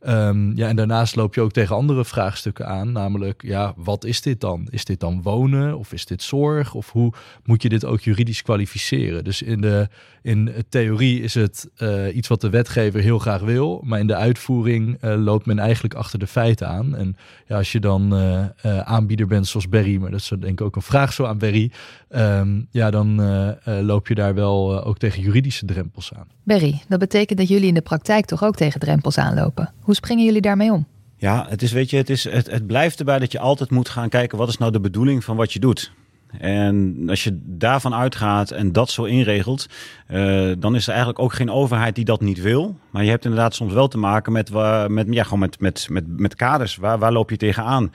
Um, 0.07 0.57
ja, 0.57 0.67
en 0.67 0.75
daarnaast 0.75 1.15
loop 1.15 1.33
je 1.33 1.41
ook 1.41 1.51
tegen 1.51 1.75
andere 1.75 2.05
vraagstukken 2.05 2.67
aan, 2.67 2.91
namelijk, 2.91 3.41
ja, 3.41 3.73
wat 3.75 4.03
is 4.03 4.21
dit 4.21 4.41
dan? 4.41 4.67
Is 4.69 4.85
dit 4.85 4.99
dan 4.99 5.21
wonen 5.21 5.77
of 5.77 5.93
is 5.93 6.05
dit 6.05 6.21
zorg? 6.21 6.73
Of 6.73 6.91
hoe 6.91 7.13
moet 7.43 7.61
je 7.61 7.69
dit 7.69 7.85
ook 7.85 7.99
juridisch 7.99 8.41
kwalificeren? 8.41 9.23
Dus 9.23 9.41
in 9.41 9.61
de 9.61 9.87
in 10.21 10.53
theorie 10.69 11.21
is 11.21 11.33
het 11.33 11.69
uh, 11.77 12.15
iets 12.15 12.27
wat 12.27 12.41
de 12.41 12.49
wetgever 12.49 12.99
heel 12.99 13.19
graag 13.19 13.41
wil, 13.41 13.81
maar 13.83 13.99
in 13.99 14.07
de 14.07 14.15
uitvoering 14.15 14.97
uh, 15.01 15.15
loopt 15.23 15.45
men 15.45 15.59
eigenlijk 15.59 15.93
achter 15.93 16.19
de 16.19 16.27
feiten 16.27 16.67
aan. 16.67 16.95
En 16.95 17.15
ja, 17.47 17.57
als 17.57 17.71
je 17.71 17.79
dan 17.79 18.13
uh, 18.13 18.79
aanbieder 18.79 19.27
bent 19.27 19.47
zoals 19.47 19.69
Berry, 19.69 19.97
maar 19.97 20.11
dat 20.11 20.19
is 20.19 20.27
denk 20.27 20.59
ik 20.59 20.61
ook 20.61 20.75
een 20.75 20.81
vraag 20.81 21.13
zo 21.13 21.25
aan 21.25 21.37
Berry, 21.37 21.71
um, 22.09 22.67
ja, 22.71 22.91
dan 22.91 23.21
loop 23.63 24.07
je 24.07 24.15
daar 24.15 24.33
wel 24.33 24.83
ook 24.83 24.97
tegen 24.97 25.21
juridische 25.21 25.65
drempels 25.65 26.13
aan. 26.13 26.27
Berry, 26.43 26.81
dat 26.87 26.99
betekent 26.99 27.39
dat 27.39 27.47
jullie 27.47 27.67
in 27.67 27.73
de 27.73 27.81
praktijk 27.81 28.25
toch 28.25 28.43
ook 28.43 28.55
tegen 28.55 28.79
drempels 28.79 29.17
aanlopen. 29.17 29.73
Hoe 29.79 29.94
springen 29.95 30.25
jullie 30.25 30.41
daarmee 30.41 30.71
om? 30.71 30.85
Ja, 31.17 31.45
het 31.49 31.61
is, 31.61 31.71
weet 31.71 31.89
je, 31.89 31.97
het, 31.97 32.09
is, 32.09 32.23
het, 32.23 32.51
het 32.51 32.67
blijft 32.67 32.99
erbij 32.99 33.19
dat 33.19 33.31
je 33.31 33.39
altijd 33.39 33.71
moet 33.71 33.89
gaan 33.89 34.09
kijken 34.09 34.37
wat 34.37 34.49
is 34.49 34.57
nou 34.57 34.71
de 34.71 34.79
bedoeling 34.79 35.23
van 35.23 35.35
wat 35.35 35.53
je 35.53 35.59
doet. 35.59 35.91
En 36.39 37.03
als 37.07 37.23
je 37.23 37.39
daarvan 37.43 37.93
uitgaat 37.93 38.51
en 38.51 38.71
dat 38.71 38.89
zo 38.89 39.03
inregelt, 39.03 39.67
uh, 40.11 40.51
dan 40.57 40.75
is 40.75 40.83
er 40.83 40.89
eigenlijk 40.89 41.19
ook 41.19 41.33
geen 41.33 41.49
overheid 41.49 41.95
die 41.95 42.05
dat 42.05 42.21
niet 42.21 42.41
wil. 42.41 42.77
Maar 42.89 43.03
je 43.03 43.09
hebt 43.09 43.25
inderdaad 43.25 43.55
soms 43.55 43.73
wel 43.73 43.87
te 43.87 43.97
maken 43.97 44.31
met, 44.31 44.51
met, 44.87 45.07
ja, 45.09 45.23
gewoon 45.23 45.39
met, 45.39 45.59
met, 45.59 45.87
met, 45.89 46.03
met 46.07 46.35
kaders. 46.35 46.75
Waar, 46.75 46.99
waar 46.99 47.11
loop 47.11 47.29
je 47.29 47.37
tegenaan? 47.37 47.91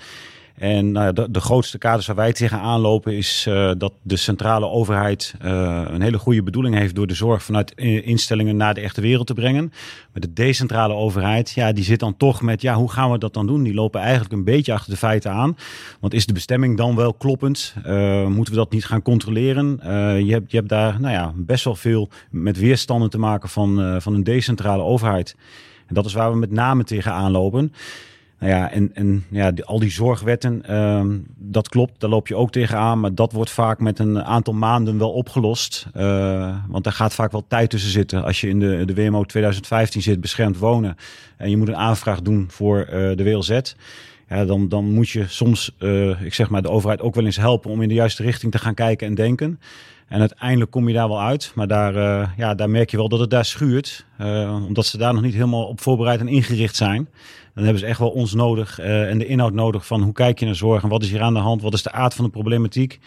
En 0.61 0.93
nou, 0.93 1.31
de, 1.31 1.40
grootste 1.40 1.79
kaders 1.79 2.07
waar 2.07 2.17
wij 2.17 2.33
tegenaan 2.33 2.81
lopen 2.81 3.17
is 3.17 3.47
uh, 3.49 3.71
dat 3.79 3.93
de 4.02 4.17
centrale 4.17 4.67
overheid 4.67 5.35
uh, 5.45 5.83
een 5.87 6.00
hele 6.00 6.19
goede 6.19 6.43
bedoeling 6.43 6.75
heeft 6.75 6.95
door 6.95 7.07
de 7.07 7.14
zorg 7.14 7.43
vanuit 7.43 7.75
instellingen 8.05 8.57
naar 8.57 8.75
de 8.75 8.81
echte 8.81 9.00
wereld 9.00 9.26
te 9.26 9.35
brengen. 9.35 9.73
Maar 10.12 10.21
de 10.21 10.33
decentrale 10.33 10.95
overheid, 10.95 11.50
ja, 11.50 11.73
die 11.73 11.85
zit 11.85 11.99
dan 11.99 12.17
toch 12.17 12.43
met, 12.43 12.62
ja, 12.62 12.75
hoe 12.75 12.90
gaan 12.90 13.11
we 13.11 13.19
dat 13.19 13.35
dan 13.35 13.47
doen? 13.47 13.62
Die 13.62 13.75
lopen 13.75 14.00
eigenlijk 14.00 14.33
een 14.33 14.45
beetje 14.45 14.73
achter 14.73 14.90
de 14.90 14.99
feiten 14.99 15.31
aan. 15.31 15.57
Want 16.00 16.14
is 16.14 16.26
de 16.26 16.33
bestemming 16.33 16.76
dan 16.76 16.97
wel 16.97 17.14
kloppend? 17.14 17.75
Moeten 18.26 18.52
we 18.52 18.59
dat 18.59 18.73
niet 18.73 18.85
gaan 18.85 19.02
controleren? 19.02 19.79
je, 20.26 20.33
hebt, 20.33 20.50
je 20.50 20.57
hebt 20.57 20.69
daar, 20.69 21.00
nou 21.00 21.12
ja, 21.12 21.33
best 21.37 21.64
wel 21.64 21.75
veel 21.75 22.09
met 22.31 22.59
weerstanden 22.59 23.11
te 23.11 23.19
maken 23.19 23.49
van, 23.49 24.00
van 24.00 24.14
een 24.14 24.25
decentrale 24.25 24.83
overheid. 24.83 25.37
En 25.87 25.95
dat 25.95 26.05
is 26.07 26.12
waar 26.12 26.31
we 26.31 26.38
met 26.38 26.50
name 26.50 26.85
tegenaan 26.85 27.31
lopen. 27.31 27.73
Nou 28.41 28.53
ja, 28.53 28.71
en, 28.71 28.91
en 28.95 29.25
ja, 29.31 29.53
al 29.65 29.79
die 29.79 29.91
zorgwetten, 29.91 30.77
um, 30.77 31.27
dat 31.37 31.69
klopt, 31.69 32.01
daar 32.01 32.11
loop 32.11 32.29
je 32.29 32.37
ook 32.37 32.53
tegenaan. 32.53 33.01
Maar 33.01 33.15
dat 33.15 33.33
wordt 33.33 33.51
vaak 33.51 33.79
met 33.79 33.99
een 33.99 34.23
aantal 34.23 34.55
maanden 34.55 34.99
wel 34.99 35.13
opgelost. 35.13 35.87
Uh, 35.97 36.57
want 36.69 36.85
daar 36.85 36.93
gaat 36.93 37.15
vaak 37.15 37.33
wel 37.33 37.45
tijd 37.49 37.71
tussen 37.71 37.91
zitten. 37.91 38.25
Als 38.25 38.41
je 38.41 38.49
in 38.49 38.61
de, 38.61 38.83
de 38.85 38.95
WMO 38.95 39.25
2015 39.25 40.03
zit, 40.03 40.21
beschermd 40.21 40.59
wonen. 40.59 40.97
En 41.37 41.51
je 41.51 41.57
moet 41.57 41.69
een 41.69 41.77
aanvraag 41.77 42.23
doen 42.23 42.47
voor 42.51 42.79
uh, 42.79 42.93
de 42.93 43.25
WLZ. 43.25 43.61
Ja, 44.29 44.45
dan, 44.45 44.69
dan 44.69 44.85
moet 44.85 45.09
je 45.09 45.25
soms, 45.29 45.77
uh, 45.79 46.23
ik 46.23 46.35
zeg 46.35 46.51
maar, 46.51 46.63
de 46.63 46.71
overheid 46.71 47.01
ook 47.01 47.15
wel 47.15 47.25
eens 47.25 47.37
helpen 47.37 47.71
om 47.71 47.83
in 47.83 47.89
de 47.89 47.95
juiste 47.95 48.23
richting 48.23 48.53
te 48.53 48.59
gaan 48.59 48.75
kijken 48.75 49.07
en 49.07 49.15
denken. 49.15 49.61
En 50.09 50.21
uiteindelijk 50.21 50.71
kom 50.71 50.89
je 50.89 50.95
daar 50.95 51.09
wel 51.09 51.23
uit. 51.23 51.53
Maar 51.55 51.69
daar, 51.69 51.95
ja, 52.37 52.55
daar 52.55 52.71
merk 52.71 52.91
je 52.91 52.97
wel 52.97 53.09
dat 53.09 53.21
het 53.21 53.31
daar 53.31 53.45
schuurt. 53.45 54.07
Omdat 54.67 54.87
ze 54.87 54.99
daar 54.99 55.15
nog 55.15 55.23
niet 55.23 55.35
helemaal 55.35 55.65
op 55.65 55.81
voorbereid 55.81 56.21
en 56.21 56.29
ingericht 56.29 56.77
zijn. 56.77 57.09
Dan 57.54 57.64
hebben 57.64 57.83
ze 57.83 57.87
echt 57.87 57.99
wel 57.99 58.11
ons 58.11 58.35
nodig 58.35 58.78
en 58.78 59.19
de 59.19 59.26
inhoud 59.26 59.52
nodig 59.52 59.87
van 59.87 60.02
hoe 60.02 60.12
kijk 60.12 60.38
je 60.38 60.47
naar 60.47 60.54
zorg 60.54 60.83
en 60.83 60.88
wat 60.88 61.02
is 61.02 61.11
hier 61.11 61.23
aan 61.23 61.35
de 61.35 61.40
hand, 61.40 61.62
wat 61.62 61.75
is 61.75 61.83
de 61.83 61.92
aard 61.92 62.14
van 62.14 62.25
de 62.25 62.30
problematiek. 62.30 62.99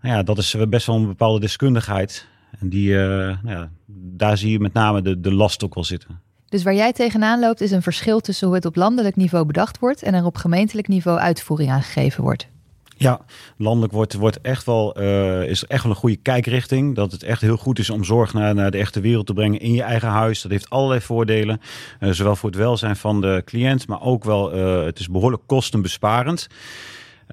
Nou 0.00 0.16
ja, 0.16 0.22
dat 0.22 0.38
is 0.38 0.56
best 0.68 0.86
wel 0.86 0.96
een 0.96 1.06
bepaalde 1.06 1.40
deskundigheid. 1.40 2.26
En 2.60 2.68
die, 2.68 2.94
nou 2.94 3.38
ja, 3.44 3.70
daar 4.16 4.38
zie 4.38 4.50
je 4.50 4.60
met 4.60 4.72
name 4.72 5.02
de, 5.02 5.20
de 5.20 5.32
last 5.32 5.64
ook 5.64 5.74
wel 5.74 5.84
zitten. 5.84 6.20
Dus 6.48 6.62
waar 6.62 6.74
jij 6.74 6.92
tegenaan 6.92 7.40
loopt 7.40 7.60
is 7.60 7.70
een 7.70 7.82
verschil 7.82 8.20
tussen 8.20 8.46
hoe 8.46 8.56
het 8.56 8.64
op 8.64 8.76
landelijk 8.76 9.16
niveau 9.16 9.44
bedacht 9.46 9.78
wordt 9.78 10.02
en 10.02 10.14
er 10.14 10.24
op 10.24 10.36
gemeentelijk 10.36 10.88
niveau 10.88 11.18
uitvoering 11.18 11.70
aangegeven 11.70 12.22
wordt. 12.22 12.48
Ja, 12.96 13.20
landelijk 13.56 13.92
wordt, 13.92 14.14
wordt 14.14 14.40
echt 14.40 14.64
wel, 14.64 15.00
uh, 15.00 15.42
is 15.42 15.64
echt 15.64 15.82
wel 15.82 15.92
een 15.92 15.98
goede 15.98 16.16
kijkrichting. 16.16 16.94
Dat 16.94 17.12
het 17.12 17.22
echt 17.22 17.40
heel 17.40 17.56
goed 17.56 17.78
is 17.78 17.90
om 17.90 18.04
zorg 18.04 18.32
naar, 18.32 18.54
naar 18.54 18.70
de 18.70 18.78
echte 18.78 19.00
wereld 19.00 19.26
te 19.26 19.32
brengen 19.32 19.60
in 19.60 19.72
je 19.72 19.82
eigen 19.82 20.08
huis. 20.08 20.42
Dat 20.42 20.50
heeft 20.50 20.70
allerlei 20.70 21.00
voordelen. 21.00 21.60
Uh, 22.00 22.10
zowel 22.10 22.36
voor 22.36 22.50
het 22.50 22.58
welzijn 22.58 22.96
van 22.96 23.20
de 23.20 23.42
cliënt, 23.44 23.86
maar 23.86 24.02
ook 24.02 24.24
wel, 24.24 24.56
uh, 24.56 24.84
het 24.84 24.98
is 24.98 25.08
behoorlijk 25.10 25.42
kostenbesparend. 25.46 26.48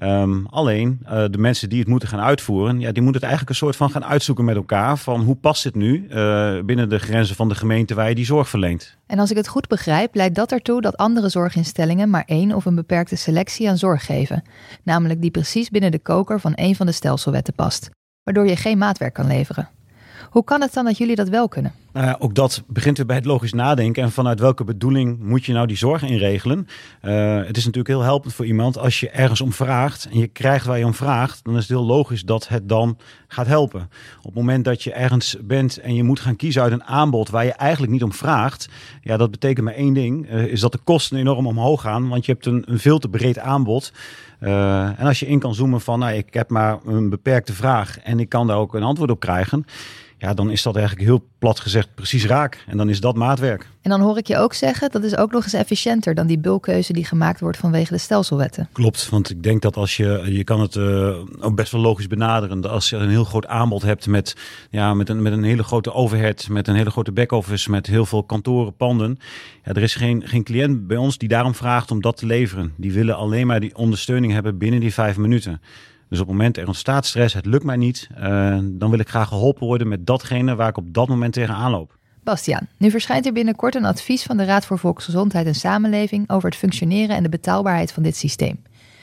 Um, 0.02 0.46
alleen 0.46 0.98
uh, 1.04 1.24
de 1.30 1.38
mensen 1.38 1.68
die 1.68 1.78
het 1.78 1.88
moeten 1.88 2.08
gaan 2.08 2.20
uitvoeren, 2.20 2.80
ja, 2.80 2.92
die 2.92 3.02
moeten 3.02 3.20
het 3.20 3.30
eigenlijk 3.30 3.50
een 3.50 3.66
soort 3.66 3.76
van 3.76 3.90
gaan 3.90 4.04
uitzoeken 4.04 4.44
met 4.44 4.56
elkaar. 4.56 4.98
Van 4.98 5.20
hoe 5.20 5.34
past 5.34 5.62
dit 5.62 5.74
nu 5.74 6.06
uh, 6.10 6.60
binnen 6.64 6.88
de 6.88 6.98
grenzen 6.98 7.36
van 7.36 7.48
de 7.48 7.54
gemeente 7.54 7.94
waar 7.94 8.08
je 8.08 8.14
die 8.14 8.24
zorg 8.24 8.48
verleent. 8.48 8.96
En 9.06 9.18
als 9.18 9.30
ik 9.30 9.36
het 9.36 9.48
goed 9.48 9.68
begrijp, 9.68 10.14
leidt 10.14 10.34
dat 10.34 10.52
ertoe 10.52 10.80
dat 10.80 10.96
andere 10.96 11.28
zorginstellingen 11.28 12.10
maar 12.10 12.24
één 12.26 12.52
of 12.52 12.64
een 12.64 12.74
beperkte 12.74 13.16
selectie 13.16 13.68
aan 13.68 13.78
zorg 13.78 14.06
geven. 14.06 14.42
Namelijk 14.82 15.20
die 15.20 15.30
precies 15.30 15.70
binnen 15.70 15.90
de 15.90 15.98
koker 15.98 16.40
van 16.40 16.54
één 16.54 16.74
van 16.74 16.86
de 16.86 16.92
stelselwetten 16.92 17.54
past. 17.54 17.90
Waardoor 18.22 18.46
je 18.46 18.56
geen 18.56 18.78
maatwerk 18.78 19.14
kan 19.14 19.26
leveren. 19.26 19.68
Hoe 20.32 20.44
kan 20.44 20.60
het 20.60 20.72
dan 20.72 20.84
dat 20.84 20.98
jullie 20.98 21.16
dat 21.16 21.28
wel 21.28 21.48
kunnen? 21.48 21.72
Nou 21.92 22.16
ook 22.18 22.34
dat 22.34 22.62
begint 22.66 22.96
weer 22.96 23.06
bij 23.06 23.16
het 23.16 23.24
logisch 23.24 23.52
nadenken. 23.52 24.02
En 24.02 24.12
vanuit 24.12 24.40
welke 24.40 24.64
bedoeling 24.64 25.18
moet 25.18 25.44
je 25.44 25.52
nou 25.52 25.66
die 25.66 25.76
zorg 25.76 26.02
inregelen? 26.02 26.66
Uh, 27.02 27.36
het 27.36 27.56
is 27.56 27.64
natuurlijk 27.64 27.94
heel 27.94 28.02
helpend 28.02 28.34
voor 28.34 28.46
iemand 28.46 28.78
als 28.78 29.00
je 29.00 29.10
ergens 29.10 29.40
om 29.40 29.52
vraagt 29.52 30.08
en 30.12 30.18
je 30.18 30.26
krijgt 30.26 30.66
waar 30.66 30.78
je 30.78 30.84
om 30.84 30.94
vraagt. 30.94 31.44
Dan 31.44 31.54
is 31.54 31.60
het 31.60 31.68
heel 31.68 31.86
logisch 31.86 32.22
dat 32.22 32.48
het 32.48 32.68
dan 32.68 32.98
gaat 33.28 33.46
helpen. 33.46 33.80
Op 34.18 34.24
het 34.24 34.34
moment 34.34 34.64
dat 34.64 34.82
je 34.82 34.92
ergens 34.92 35.36
bent 35.42 35.78
en 35.78 35.94
je 35.94 36.02
moet 36.02 36.20
gaan 36.20 36.36
kiezen 36.36 36.62
uit 36.62 36.72
een 36.72 36.84
aanbod 36.84 37.30
waar 37.30 37.44
je 37.44 37.52
eigenlijk 37.52 37.92
niet 37.92 38.02
om 38.02 38.12
vraagt. 38.12 38.68
Ja, 39.02 39.16
dat 39.16 39.30
betekent 39.30 39.64
maar 39.64 39.74
één 39.74 39.94
ding. 39.94 40.30
Uh, 40.30 40.46
is 40.46 40.60
dat 40.60 40.72
de 40.72 40.80
kosten 40.84 41.18
enorm 41.18 41.46
omhoog 41.46 41.80
gaan. 41.80 42.08
Want 42.08 42.26
je 42.26 42.32
hebt 42.32 42.46
een, 42.46 42.64
een 42.66 42.78
veel 42.78 42.98
te 42.98 43.08
breed 43.08 43.38
aanbod. 43.38 43.92
Uh, 44.40 45.00
en 45.00 45.06
als 45.06 45.20
je 45.20 45.26
in 45.26 45.38
kan 45.38 45.54
zoomen 45.54 45.80
van, 45.80 45.98
nou, 45.98 46.12
ik 46.12 46.34
heb 46.34 46.50
maar 46.50 46.78
een 46.86 47.08
beperkte 47.08 47.52
vraag 47.52 47.98
en 47.98 48.20
ik 48.20 48.28
kan 48.28 48.46
daar 48.46 48.56
ook 48.56 48.74
een 48.74 48.82
antwoord 48.82 49.10
op 49.10 49.20
krijgen 49.20 49.64
ja, 50.22 50.34
dan 50.34 50.50
is 50.50 50.62
dat 50.62 50.76
eigenlijk 50.76 51.06
heel 51.06 51.24
plat 51.38 51.60
gezegd 51.60 51.94
precies 51.94 52.26
raak. 52.26 52.64
En 52.66 52.76
dan 52.76 52.88
is 52.88 53.00
dat 53.00 53.16
maatwerk. 53.16 53.68
En 53.80 53.90
dan 53.90 54.00
hoor 54.00 54.18
ik 54.18 54.26
je 54.26 54.38
ook 54.38 54.54
zeggen, 54.54 54.90
dat 54.90 55.04
is 55.04 55.16
ook 55.16 55.32
nog 55.32 55.44
eens 55.44 55.52
efficiënter 55.52 56.14
dan 56.14 56.26
die 56.26 56.38
bulkkeuze 56.38 56.92
die 56.92 57.04
gemaakt 57.04 57.40
wordt 57.40 57.56
vanwege 57.56 57.92
de 57.92 57.98
stelselwetten. 57.98 58.68
Klopt, 58.72 59.08
want 59.08 59.30
ik 59.30 59.42
denk 59.42 59.62
dat 59.62 59.76
als 59.76 59.96
je, 59.96 60.22
je 60.24 60.44
kan 60.44 60.60
het 60.60 60.74
uh, 60.74 61.18
ook 61.40 61.54
best 61.54 61.72
wel 61.72 61.80
logisch 61.80 62.06
benaderen. 62.06 62.70
Als 62.70 62.90
je 62.90 62.96
een 62.96 63.08
heel 63.08 63.24
groot 63.24 63.46
aanbod 63.46 63.82
hebt 63.82 64.06
met, 64.06 64.36
ja, 64.70 64.94
met, 64.94 65.08
een, 65.08 65.22
met 65.22 65.32
een 65.32 65.44
hele 65.44 65.62
grote 65.62 65.92
overhead, 65.92 66.48
met 66.48 66.68
een 66.68 66.74
hele 66.74 66.90
grote 66.90 67.12
back-office, 67.12 67.70
met 67.70 67.86
heel 67.86 68.06
veel 68.06 68.24
kantoren, 68.24 68.76
panden. 68.76 69.18
Ja, 69.64 69.72
er 69.72 69.82
is 69.82 69.94
geen, 69.94 70.28
geen 70.28 70.44
cliënt 70.44 70.86
bij 70.86 70.96
ons 70.96 71.18
die 71.18 71.28
daarom 71.28 71.54
vraagt 71.54 71.90
om 71.90 72.00
dat 72.00 72.16
te 72.16 72.26
leveren. 72.26 72.72
Die 72.76 72.92
willen 72.92 73.16
alleen 73.16 73.46
maar 73.46 73.60
die 73.60 73.76
ondersteuning 73.76 74.32
hebben 74.32 74.58
binnen 74.58 74.80
die 74.80 74.94
vijf 74.94 75.16
minuten. 75.16 75.60
Dus 76.12 76.20
op 76.20 76.26
het 76.26 76.36
moment 76.36 76.56
er 76.56 76.66
ontstaat 76.66 77.06
stress, 77.06 77.34
het 77.34 77.46
lukt 77.46 77.64
mij 77.64 77.76
niet, 77.76 78.08
uh, 78.18 78.58
dan 78.62 78.90
wil 78.90 78.98
ik 78.98 79.08
graag 79.08 79.28
geholpen 79.28 79.66
worden 79.66 79.88
met 79.88 80.06
datgene 80.06 80.54
waar 80.54 80.68
ik 80.68 80.76
op 80.76 80.94
dat 80.94 81.08
moment 81.08 81.32
tegenaan 81.32 81.70
loop. 81.70 81.98
Bastiaan, 82.22 82.68
nu 82.78 82.90
verschijnt 82.90 83.26
er 83.26 83.32
binnenkort 83.32 83.74
een 83.74 83.84
advies 83.84 84.22
van 84.22 84.36
de 84.36 84.44
Raad 84.44 84.66
voor 84.66 84.78
Volksgezondheid 84.78 85.46
en 85.46 85.54
Samenleving 85.54 86.30
over 86.30 86.48
het 86.48 86.58
functioneren 86.58 87.16
en 87.16 87.22
de 87.22 87.28
betaalbaarheid 87.28 87.92
van 87.92 88.02
dit 88.02 88.16
systeem. 88.16 88.62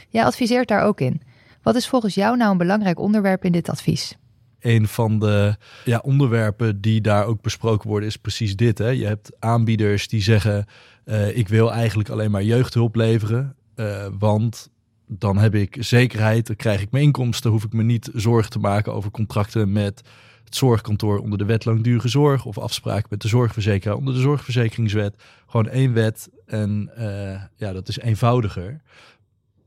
Jij 0.09 0.23
adviseert 0.23 0.67
daar 0.67 0.83
ook 0.83 1.01
in. 1.01 1.21
Wat 1.61 1.75
is 1.75 1.87
volgens 1.87 2.15
jou 2.15 2.37
nou 2.37 2.51
een 2.51 2.57
belangrijk 2.57 2.99
onderwerp 2.99 3.45
in 3.45 3.51
dit 3.51 3.69
advies? 3.69 4.17
Een 4.59 4.87
van 4.87 5.19
de 5.19 5.55
ja, 5.85 5.99
onderwerpen 6.03 6.81
die 6.81 7.01
daar 7.01 7.25
ook 7.25 7.41
besproken 7.41 7.89
worden 7.89 8.09
is 8.09 8.17
precies 8.17 8.55
dit. 8.55 8.77
Hè? 8.77 8.89
Je 8.89 9.05
hebt 9.05 9.31
aanbieders 9.39 10.07
die 10.07 10.21
zeggen: 10.21 10.65
uh, 11.05 11.37
ik 11.37 11.47
wil 11.47 11.73
eigenlijk 11.73 12.09
alleen 12.09 12.31
maar 12.31 12.43
jeugdhulp 12.43 12.95
leveren, 12.95 13.55
uh, 13.75 14.07
want 14.19 14.69
dan 15.11 15.37
heb 15.37 15.55
ik 15.55 15.77
zekerheid, 15.79 16.47
dan 16.47 16.55
krijg 16.55 16.81
ik 16.81 16.91
mijn 16.91 17.03
inkomsten, 17.03 17.51
hoef 17.51 17.63
ik 17.63 17.73
me 17.73 17.83
niet 17.83 18.09
zorgen 18.13 18.51
te 18.51 18.59
maken 18.59 18.93
over 18.93 19.11
contracten 19.11 19.71
met 19.71 20.01
het 20.43 20.55
zorgkantoor 20.55 21.19
onder 21.19 21.37
de 21.37 21.45
wet 21.45 21.65
langdurige 21.65 22.07
zorg 22.07 22.45
of 22.45 22.57
afspraken 22.57 23.07
met 23.09 23.21
de 23.21 23.27
zorgverzekeraar 23.27 23.95
onder 23.95 24.13
de 24.13 24.19
zorgverzekeringswet. 24.19 25.23
Gewoon 25.47 25.69
één 25.69 25.93
wet 25.93 26.29
en 26.45 26.91
uh, 26.97 27.41
ja, 27.55 27.73
dat 27.73 27.87
is 27.87 27.99
eenvoudiger. 27.99 28.81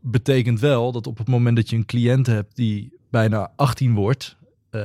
Betekent 0.01 0.61
wel 0.61 0.93
dat 0.93 1.07
op 1.07 1.19
het 1.19 1.29
moment 1.29 1.57
dat 1.57 1.71
je 1.71 1.77
een 1.77 1.87
cliënt 1.87 2.27
hebt 2.27 2.57
die 2.57 2.93
bijna 3.11 3.53
18 3.57 3.95
wordt, 3.95 4.37
uh, 4.71 4.83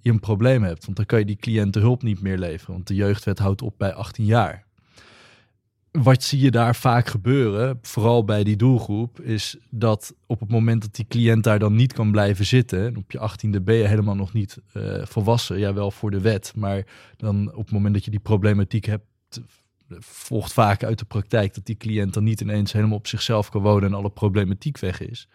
je 0.00 0.10
een 0.10 0.20
probleem 0.20 0.62
hebt. 0.62 0.84
Want 0.84 0.96
dan 0.96 1.06
kan 1.06 1.18
je 1.18 1.24
die 1.24 1.36
cliënt 1.36 1.72
de 1.72 1.80
hulp 1.80 2.02
niet 2.02 2.20
meer 2.20 2.38
leveren, 2.38 2.74
want 2.74 2.86
de 2.86 2.94
jeugdwet 2.94 3.38
houdt 3.38 3.62
op 3.62 3.74
bij 3.76 3.92
18 3.92 4.24
jaar 4.24 4.67
wat 6.02 6.22
zie 6.22 6.40
je 6.40 6.50
daar 6.50 6.76
vaak 6.76 7.06
gebeuren, 7.08 7.78
vooral 7.82 8.24
bij 8.24 8.44
die 8.44 8.56
doelgroep, 8.56 9.20
is 9.20 9.56
dat 9.70 10.14
op 10.26 10.40
het 10.40 10.50
moment 10.50 10.82
dat 10.82 10.94
die 10.94 11.06
cliënt 11.08 11.44
daar 11.44 11.58
dan 11.58 11.74
niet 11.74 11.92
kan 11.92 12.10
blijven 12.10 12.46
zitten, 12.46 12.96
op 12.96 13.10
je 13.10 13.18
achttiende 13.18 13.60
ben 13.60 13.74
je 13.74 13.86
helemaal 13.86 14.14
nog 14.14 14.32
niet 14.32 14.58
uh, 14.72 15.04
volwassen, 15.04 15.58
ja 15.58 15.74
wel 15.74 15.90
voor 15.90 16.10
de 16.10 16.20
wet, 16.20 16.52
maar 16.56 16.86
dan 17.16 17.54
op 17.54 17.64
het 17.64 17.72
moment 17.72 17.94
dat 17.94 18.04
je 18.04 18.10
die 18.10 18.20
problematiek 18.20 18.84
hebt, 18.84 19.04
volgt 19.98 20.52
vaak 20.52 20.84
uit 20.84 20.98
de 20.98 21.04
praktijk 21.04 21.54
dat 21.54 21.66
die 21.66 21.76
cliënt 21.76 22.14
dan 22.14 22.24
niet 22.24 22.40
ineens 22.40 22.72
helemaal 22.72 22.96
op 22.96 23.06
zichzelf 23.06 23.48
kan 23.48 23.62
wonen 23.62 23.88
en 23.88 23.94
alle 23.94 24.10
problematiek 24.10 24.78
weg 24.78 25.00
is, 25.00 25.28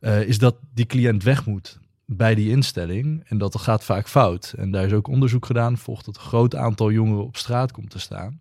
uh, 0.00 0.22
is 0.22 0.38
dat 0.38 0.56
die 0.74 0.86
cliënt 0.86 1.22
weg 1.22 1.46
moet 1.46 1.78
bij 2.04 2.34
die 2.34 2.50
instelling 2.50 3.22
en 3.26 3.38
dat 3.38 3.58
gaat 3.58 3.84
vaak 3.84 4.08
fout. 4.08 4.54
En 4.56 4.70
daar 4.70 4.84
is 4.84 4.92
ook 4.92 5.08
onderzoek 5.08 5.46
gedaan, 5.46 5.78
volgt 5.78 6.04
dat 6.04 6.16
een 6.16 6.22
groot 6.22 6.54
aantal 6.54 6.90
jongeren 6.90 7.24
op 7.24 7.36
straat 7.36 7.72
komt 7.72 7.90
te 7.90 7.98
staan. 7.98 8.40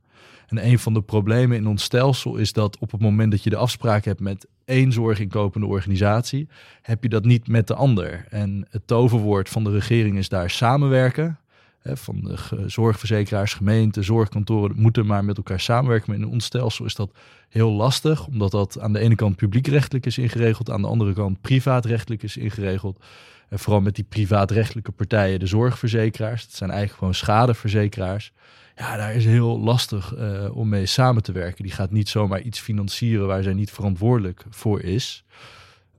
En 0.49 0.65
een 0.65 0.79
van 0.79 0.93
de 0.93 1.01
problemen 1.01 1.57
in 1.57 1.67
ons 1.67 1.83
stelsel 1.83 2.35
is 2.35 2.53
dat 2.53 2.77
op 2.77 2.91
het 2.91 3.01
moment 3.01 3.31
dat 3.31 3.43
je 3.43 3.49
de 3.49 3.55
afspraak 3.55 4.05
hebt 4.05 4.19
met 4.19 4.47
één 4.65 4.91
zorginkopende 4.91 5.67
organisatie, 5.67 6.47
heb 6.81 7.03
je 7.03 7.09
dat 7.09 7.25
niet 7.25 7.47
met 7.47 7.67
de 7.67 7.73
ander. 7.73 8.25
En 8.29 8.67
het 8.69 8.87
toverwoord 8.87 9.49
van 9.49 9.63
de 9.63 9.71
regering 9.71 10.17
is 10.17 10.29
daar 10.29 10.49
samenwerken. 10.49 11.39
Van 11.83 12.21
de 12.21 12.63
zorgverzekeraars, 12.65 13.53
gemeenten, 13.53 14.03
zorgkantoren 14.03 14.75
moeten 14.75 15.05
maar 15.05 15.25
met 15.25 15.37
elkaar 15.37 15.59
samenwerken. 15.59 16.11
Maar 16.11 16.19
in 16.19 16.27
ons 16.27 16.45
stelsel 16.45 16.85
is 16.85 16.95
dat 16.95 17.11
heel 17.49 17.71
lastig, 17.71 18.27
omdat 18.27 18.51
dat 18.51 18.79
aan 18.79 18.93
de 18.93 18.99
ene 18.99 19.15
kant 19.15 19.35
publiekrechtelijk 19.35 20.05
is 20.05 20.17
ingeregeld, 20.17 20.69
aan 20.69 20.81
de 20.81 20.87
andere 20.87 21.13
kant 21.13 21.41
privaatrechtelijk 21.41 22.23
is 22.23 22.37
ingeregeld. 22.37 23.03
En 23.49 23.59
vooral 23.59 23.81
met 23.81 23.95
die 23.95 24.05
privaatrechtelijke 24.09 24.91
partijen, 24.91 25.39
de 25.39 25.47
zorgverzekeraars, 25.47 26.45
dat 26.45 26.55
zijn 26.55 26.69
eigenlijk 26.69 26.99
gewoon 26.99 27.13
schadeverzekeraars. 27.15 28.31
Ja, 28.75 28.97
daar 28.97 29.15
is 29.15 29.25
heel 29.25 29.59
lastig 29.59 30.15
uh, 30.15 30.55
om 30.57 30.69
mee 30.69 30.85
samen 30.85 31.23
te 31.23 31.31
werken. 31.31 31.63
Die 31.63 31.73
gaat 31.73 31.91
niet 31.91 32.09
zomaar 32.09 32.41
iets 32.41 32.59
financieren 32.59 33.27
waar 33.27 33.43
zij 33.43 33.53
niet 33.53 33.71
verantwoordelijk 33.71 34.45
voor 34.49 34.81
is. 34.81 35.23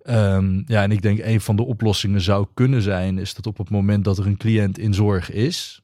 Um, 0.05 0.65
ja, 0.67 0.83
en 0.83 0.93
ik 0.93 1.03
denk 1.03 1.19
een 1.19 1.41
van 1.41 1.57
de 1.57 1.63
oplossingen 1.63 2.21
zou 2.21 2.47
kunnen 2.55 2.83
zijn, 2.83 3.19
is 3.19 3.35
dat 3.35 3.47
op 3.47 3.59
het 3.59 3.71
moment 3.71 4.05
dat 4.05 4.19
er 4.19 4.27
een 4.27 4.37
cliënt 4.37 4.79
in 4.79 4.95
zorg 4.95 5.31
is, 5.31 5.83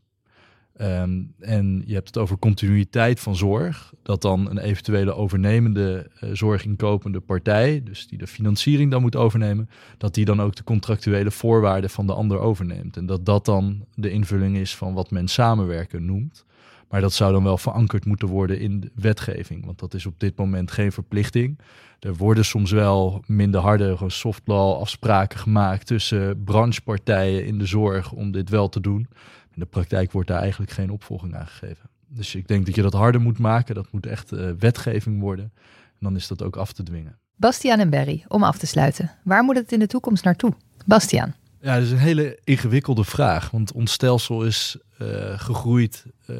um, 0.80 1.34
en 1.38 1.82
je 1.86 1.94
hebt 1.94 2.06
het 2.06 2.18
over 2.18 2.38
continuïteit 2.38 3.20
van 3.20 3.36
zorg, 3.36 3.92
dat 4.02 4.22
dan 4.22 4.50
een 4.50 4.58
eventuele 4.58 5.14
overnemende 5.14 6.10
uh, 6.20 6.30
zorginkopende 6.32 7.20
partij, 7.20 7.82
dus 7.84 8.06
die 8.06 8.18
de 8.18 8.26
financiering 8.26 8.90
dan 8.90 9.00
moet 9.00 9.16
overnemen, 9.16 9.68
dat 9.98 10.14
die 10.14 10.24
dan 10.24 10.42
ook 10.42 10.56
de 10.56 10.64
contractuele 10.64 11.30
voorwaarden 11.30 11.90
van 11.90 12.06
de 12.06 12.12
ander 12.12 12.38
overneemt. 12.38 12.96
En 12.96 13.06
dat 13.06 13.26
dat 13.26 13.44
dan 13.44 13.84
de 13.94 14.10
invulling 14.10 14.56
is 14.56 14.76
van 14.76 14.94
wat 14.94 15.10
men 15.10 15.28
samenwerken 15.28 16.04
noemt. 16.04 16.44
Maar 16.88 17.00
dat 17.00 17.12
zou 17.12 17.32
dan 17.32 17.42
wel 17.42 17.58
verankerd 17.58 18.04
moeten 18.04 18.28
worden 18.28 18.60
in 18.60 18.80
de 18.80 18.90
wetgeving. 18.94 19.64
Want 19.64 19.78
dat 19.78 19.94
is 19.94 20.06
op 20.06 20.20
dit 20.20 20.36
moment 20.36 20.70
geen 20.70 20.92
verplichting. 20.92 21.58
Er 22.00 22.14
worden 22.14 22.44
soms 22.44 22.70
wel 22.70 23.22
minder 23.26 23.60
harde 23.60 23.96
soft 24.06 24.42
law 24.44 24.80
afspraken 24.80 25.38
gemaakt 25.38 25.86
tussen 25.86 26.44
branchepartijen 26.44 27.46
in 27.46 27.58
de 27.58 27.66
zorg 27.66 28.12
om 28.12 28.30
dit 28.30 28.48
wel 28.48 28.68
te 28.68 28.80
doen. 28.80 29.08
In 29.56 29.62
de 29.62 29.68
praktijk 29.68 30.12
wordt 30.12 30.28
daar 30.28 30.40
eigenlijk 30.40 30.70
geen 30.70 30.90
opvolging 30.90 31.34
aan 31.34 31.46
gegeven. 31.46 31.90
Dus 32.08 32.34
ik 32.34 32.48
denk 32.48 32.66
dat 32.66 32.74
je 32.74 32.82
dat 32.82 32.92
harder 32.92 33.20
moet 33.20 33.38
maken. 33.38 33.74
Dat 33.74 33.92
moet 33.92 34.06
echt 34.06 34.32
uh, 34.32 34.50
wetgeving 34.58 35.20
worden. 35.20 35.52
En 35.88 36.00
dan 36.00 36.16
is 36.16 36.26
dat 36.26 36.42
ook 36.42 36.56
af 36.56 36.72
te 36.72 36.82
dwingen. 36.82 37.18
Bastiaan 37.36 37.78
en 37.78 37.90
Berry, 37.90 38.24
om 38.28 38.42
af 38.42 38.58
te 38.58 38.66
sluiten. 38.66 39.10
Waar 39.24 39.44
moet 39.44 39.56
het 39.56 39.72
in 39.72 39.78
de 39.78 39.86
toekomst 39.86 40.24
naartoe? 40.24 40.52
Bastiaan. 40.86 41.34
Ja, 41.60 41.74
dat 41.74 41.82
is 41.82 41.90
een 41.90 41.98
hele 41.98 42.38
ingewikkelde 42.44 43.04
vraag. 43.04 43.50
Want 43.50 43.72
ons 43.72 43.92
stelsel 43.92 44.44
is 44.44 44.78
uh, 44.98 45.38
gegroeid 45.38 46.04
uh, 46.26 46.38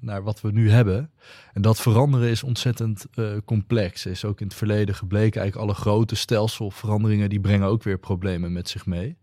naar 0.00 0.22
wat 0.22 0.40
we 0.40 0.52
nu 0.52 0.70
hebben. 0.70 1.10
En 1.52 1.62
dat 1.62 1.80
veranderen 1.80 2.28
is 2.28 2.42
ontzettend 2.42 3.06
uh, 3.14 3.36
complex. 3.44 4.06
Is 4.06 4.24
ook 4.24 4.40
in 4.40 4.46
het 4.46 4.56
verleden 4.56 4.94
gebleken, 4.94 5.40
eigenlijk 5.40 5.70
alle 5.70 5.80
grote 5.80 6.14
stelselveranderingen, 6.14 7.28
die 7.28 7.40
brengen 7.40 7.68
ook 7.68 7.82
weer 7.82 7.98
problemen 7.98 8.52
met 8.52 8.68
zich 8.68 8.86
mee. 8.86 9.16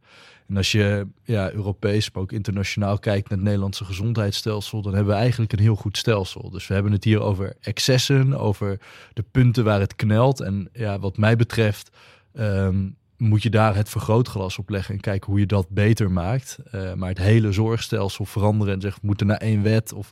En 0.47 0.57
als 0.57 0.71
je 0.71 1.07
ja, 1.23 1.51
Europees, 1.51 2.11
maar 2.11 2.23
ook 2.23 2.31
internationaal 2.31 2.99
kijkt 2.99 3.29
naar 3.29 3.37
het 3.37 3.47
Nederlandse 3.47 3.85
gezondheidsstelsel, 3.85 4.81
dan 4.81 4.93
hebben 4.93 5.13
we 5.13 5.19
eigenlijk 5.19 5.53
een 5.53 5.59
heel 5.59 5.75
goed 5.75 5.97
stelsel. 5.97 6.49
Dus 6.49 6.67
we 6.67 6.73
hebben 6.73 6.91
het 6.91 7.03
hier 7.03 7.21
over 7.21 7.53
excessen, 7.61 8.37
over 8.37 8.79
de 9.13 9.23
punten 9.31 9.63
waar 9.63 9.79
het 9.79 9.95
knelt. 9.95 10.39
En 10.39 10.69
ja, 10.73 10.99
wat 10.99 11.17
mij 11.17 11.35
betreft 11.35 11.89
ehm, 12.33 12.89
moet 13.17 13.43
je 13.43 13.49
daar 13.49 13.75
het 13.75 13.89
vergrootglas 13.89 14.57
op 14.57 14.69
leggen 14.69 14.93
en 14.93 15.01
kijken 15.01 15.31
hoe 15.31 15.39
je 15.39 15.45
dat 15.45 15.69
beter 15.69 16.11
maakt. 16.11 16.57
Uh, 16.75 16.93
maar 16.93 17.09
het 17.09 17.17
hele 17.17 17.51
zorgstelsel 17.51 18.25
veranderen 18.25 18.73
en 18.73 18.81
zeggen 18.81 19.01
we 19.01 19.07
moeten 19.07 19.27
naar 19.27 19.37
één 19.37 19.61
wet 19.61 19.93
of 19.93 20.11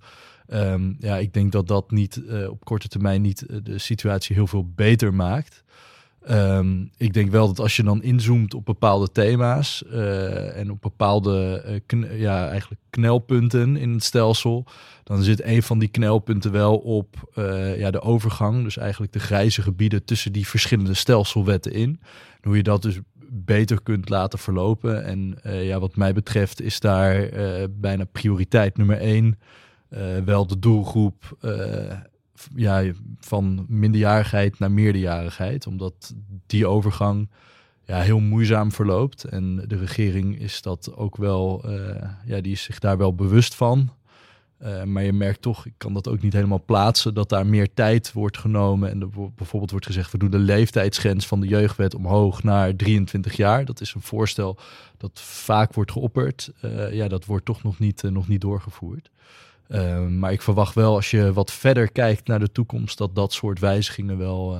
um, 0.53 0.95
ja, 0.99 1.17
ik 1.17 1.33
denk 1.33 1.51
dat 1.51 1.67
dat 1.67 1.91
niet 1.91 2.21
uh, 2.27 2.49
op 2.49 2.65
korte 2.65 2.87
termijn 2.87 3.21
niet 3.21 3.45
uh, 3.47 3.57
de 3.63 3.77
situatie 3.77 4.35
heel 4.35 4.47
veel 4.47 4.71
beter 4.75 5.13
maakt. 5.13 5.63
Um, 6.29 6.91
ik 6.97 7.13
denk 7.13 7.31
wel 7.31 7.47
dat 7.47 7.59
als 7.59 7.75
je 7.75 7.83
dan 7.83 8.03
inzoomt 8.03 8.53
op 8.53 8.65
bepaalde 8.65 9.11
thema's 9.11 9.83
uh, 9.87 10.57
en 10.57 10.71
op 10.71 10.81
bepaalde 10.81 11.63
ja, 12.13 12.49
eigenlijk 12.49 12.81
knelpunten 12.89 13.77
in 13.77 13.93
het 13.93 14.03
stelsel, 14.03 14.65
dan 15.03 15.23
zit 15.23 15.43
een 15.43 15.63
van 15.63 15.79
die 15.79 15.87
knelpunten 15.87 16.51
wel 16.51 16.77
op 16.77 17.31
ja, 17.77 17.91
de 17.91 18.01
overgang, 18.01 18.63
dus 18.63 18.77
eigenlijk 18.77 19.13
de 19.13 19.19
grijze 19.19 19.61
gebieden 19.61 20.05
tussen 20.05 20.31
die 20.31 20.47
verschillende 20.47 20.93
stelselwetten 20.93 21.71
in 21.71 21.99
hoe 22.41 22.55
je 22.55 22.63
dat 22.63 22.81
dus 22.81 22.99
beter 23.29 23.81
kunt 23.81 24.09
laten 24.09 24.39
verlopen. 24.39 25.03
En 25.03 25.37
ja, 25.43 25.79
wat 25.79 25.95
mij 25.95 26.13
betreft 26.13 26.61
is 26.61 26.79
daar 26.79 27.29
bijna 27.69 28.03
prioriteit 28.11 28.77
nummer 28.77 28.97
één. 28.97 29.39
Wel 30.25 30.47
de 30.47 30.59
doelgroep 30.59 31.37
ja, 32.55 32.83
van 33.19 33.65
minderjarigheid 33.67 34.59
naar 34.59 34.71
meerderjarigheid. 34.71 35.67
Omdat 35.67 36.15
die 36.45 36.67
overgang 36.67 37.29
ja, 37.85 37.99
heel 37.99 38.19
moeizaam 38.19 38.71
verloopt. 38.71 39.23
En 39.23 39.63
de 39.67 39.77
regering 39.77 40.39
is 40.39 40.61
dat 40.61 40.95
ook 40.95 41.17
wel, 41.17 41.69
ja, 42.25 42.41
die 42.41 42.51
is 42.51 42.63
zich 42.63 42.79
daar 42.79 42.97
wel 42.97 43.15
bewust 43.15 43.55
van. 43.55 43.91
Uh, 44.63 44.83
maar 44.83 45.03
je 45.03 45.13
merkt 45.13 45.41
toch, 45.41 45.65
ik 45.65 45.73
kan 45.77 45.93
dat 45.93 46.07
ook 46.07 46.21
niet 46.21 46.33
helemaal 46.33 46.63
plaatsen, 46.65 47.13
dat 47.13 47.29
daar 47.29 47.45
meer 47.45 47.73
tijd 47.73 48.11
wordt 48.13 48.37
genomen. 48.37 48.89
En 48.89 49.01
er 49.01 49.09
bijvoorbeeld 49.35 49.71
wordt 49.71 49.85
gezegd, 49.85 50.11
we 50.11 50.17
doen 50.17 50.29
de 50.29 50.37
leeftijdsgrens 50.37 51.27
van 51.27 51.39
de 51.39 51.47
jeugdwet 51.47 51.95
omhoog 51.95 52.43
naar 52.43 52.75
23 52.75 53.35
jaar. 53.35 53.65
Dat 53.65 53.81
is 53.81 53.93
een 53.93 54.01
voorstel 54.01 54.57
dat 54.97 55.19
vaak 55.19 55.73
wordt 55.73 55.91
geopperd. 55.91 56.51
Uh, 56.65 56.93
ja, 56.93 57.07
dat 57.07 57.25
wordt 57.25 57.45
toch 57.45 57.63
nog 57.63 57.79
niet, 57.79 58.03
nog 58.03 58.27
niet 58.27 58.41
doorgevoerd. 58.41 59.09
Maar 60.09 60.31
ik 60.31 60.41
verwacht 60.41 60.75
wel, 60.75 60.95
als 60.95 61.11
je 61.11 61.33
wat 61.33 61.51
verder 61.51 61.91
kijkt 61.91 62.27
naar 62.27 62.39
de 62.39 62.51
toekomst, 62.51 62.97
dat 62.97 63.15
dat 63.15 63.33
soort 63.33 63.59
wijzigingen 63.59 64.17
wel, 64.17 64.57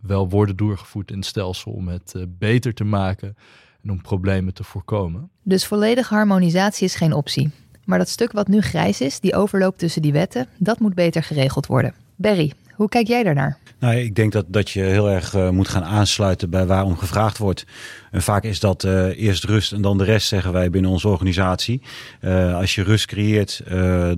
wel 0.00 0.28
worden 0.28 0.56
doorgevoerd 0.56 1.10
in 1.10 1.16
het 1.16 1.26
stelsel 1.26 1.72
om 1.72 1.88
het 1.88 2.14
beter 2.28 2.74
te 2.74 2.84
maken 2.84 3.36
en 3.82 3.90
om 3.90 4.02
problemen 4.02 4.54
te 4.54 4.64
voorkomen. 4.64 5.30
Dus 5.42 5.66
volledige 5.66 6.14
harmonisatie 6.14 6.84
is 6.84 6.94
geen 6.94 7.12
optie. 7.12 7.50
Maar 7.84 7.98
dat 7.98 8.08
stuk 8.08 8.32
wat 8.32 8.48
nu 8.48 8.60
grijs 8.60 9.00
is, 9.00 9.20
die 9.20 9.34
overloopt 9.34 9.78
tussen 9.78 10.02
die 10.02 10.12
wetten, 10.12 10.48
dat 10.58 10.78
moet 10.78 10.94
beter 10.94 11.22
geregeld 11.22 11.66
worden. 11.66 11.94
Berry, 12.16 12.52
hoe 12.76 12.88
kijk 12.88 13.06
jij 13.06 13.22
daarnaar? 13.22 13.58
Nou, 13.84 13.96
ik 13.96 14.14
denk 14.14 14.32
dat, 14.32 14.44
dat 14.48 14.70
je 14.70 14.80
heel 14.80 15.10
erg 15.10 15.34
uh, 15.34 15.50
moet 15.50 15.68
gaan 15.68 15.84
aansluiten 15.84 16.50
bij 16.50 16.66
waarom 16.66 16.96
gevraagd 16.96 17.38
wordt. 17.38 17.66
En 18.10 18.22
vaak 18.22 18.44
is 18.44 18.60
dat 18.60 18.84
uh, 18.84 19.22
eerst 19.22 19.44
rust 19.44 19.72
en 19.72 19.82
dan 19.82 19.98
de 19.98 20.04
rest, 20.04 20.28
zeggen 20.28 20.52
wij 20.52 20.70
binnen 20.70 20.90
onze 20.90 21.08
organisatie. 21.08 21.82
Uh, 22.20 22.56
als 22.56 22.74
je 22.74 22.82
rust 22.82 23.06
creëert, 23.06 23.62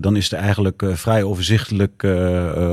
dan 0.01 0.17
is 0.17 0.31
het 0.31 0.41
eigenlijk 0.41 0.83
vrij 0.87 1.23
overzichtelijk 1.23 2.07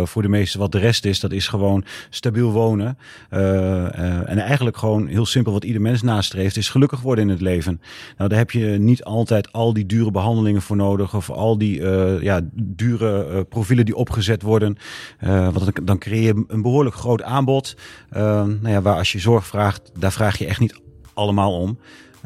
voor 0.03 0.21
de 0.21 0.27
meesten 0.27 0.59
wat 0.59 0.71
de 0.71 0.79
rest 0.79 1.05
is. 1.05 1.19
Dat 1.19 1.31
is 1.31 1.47
gewoon 1.47 1.85
stabiel 2.09 2.51
wonen. 2.51 2.97
en 3.29 4.37
eigenlijk 4.37 4.77
gewoon 4.77 5.07
heel 5.07 5.25
simpel 5.25 5.53
wat 5.53 5.63
ieder 5.63 5.81
mens 5.81 6.01
nastreeft, 6.01 6.57
is 6.57 6.69
gelukkig 6.69 7.01
worden 7.01 7.23
in 7.23 7.29
het 7.29 7.41
leven. 7.41 7.81
Nou, 8.17 8.29
daar 8.29 8.39
heb 8.39 8.51
je 8.51 8.65
niet 8.65 9.03
altijd 9.03 9.51
al 9.51 9.73
die 9.73 9.85
dure 9.85 10.11
behandelingen 10.11 10.61
voor 10.61 10.75
nodig. 10.75 11.15
Of 11.15 11.29
al 11.29 11.57
die 11.57 11.81
ja, 12.21 12.41
dure 12.53 13.43
profielen 13.43 13.85
die 13.85 13.95
opgezet 13.95 14.41
worden. 14.41 14.77
want 15.19 15.59
dan 15.59 15.72
creëer 15.97 16.35
je 16.35 16.43
een 16.47 16.61
behoorlijk 16.61 16.95
groot 16.95 17.21
aanbod. 17.21 17.75
Uh, 18.13 18.21
nou 18.43 18.69
ja, 18.69 18.81
waar 18.81 18.97
als 18.97 19.11
je 19.11 19.19
zorg 19.19 19.47
vraagt, 19.47 19.91
daar 19.99 20.11
vraag 20.11 20.37
je 20.37 20.45
echt 20.45 20.59
niet 20.59 20.79
allemaal 21.13 21.59
om. 21.59 21.77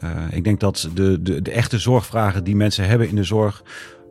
Uh, 0.03 0.09
ik 0.31 0.43
denk 0.43 0.59
dat 0.59 0.89
de, 0.93 1.21
de, 1.21 1.41
de 1.41 1.51
echte 1.51 1.77
zorgvragen 1.77 2.43
die 2.43 2.55
mensen 2.55 2.87
hebben 2.87 3.09
in 3.09 3.15
de 3.15 3.23
zorg 3.23 3.63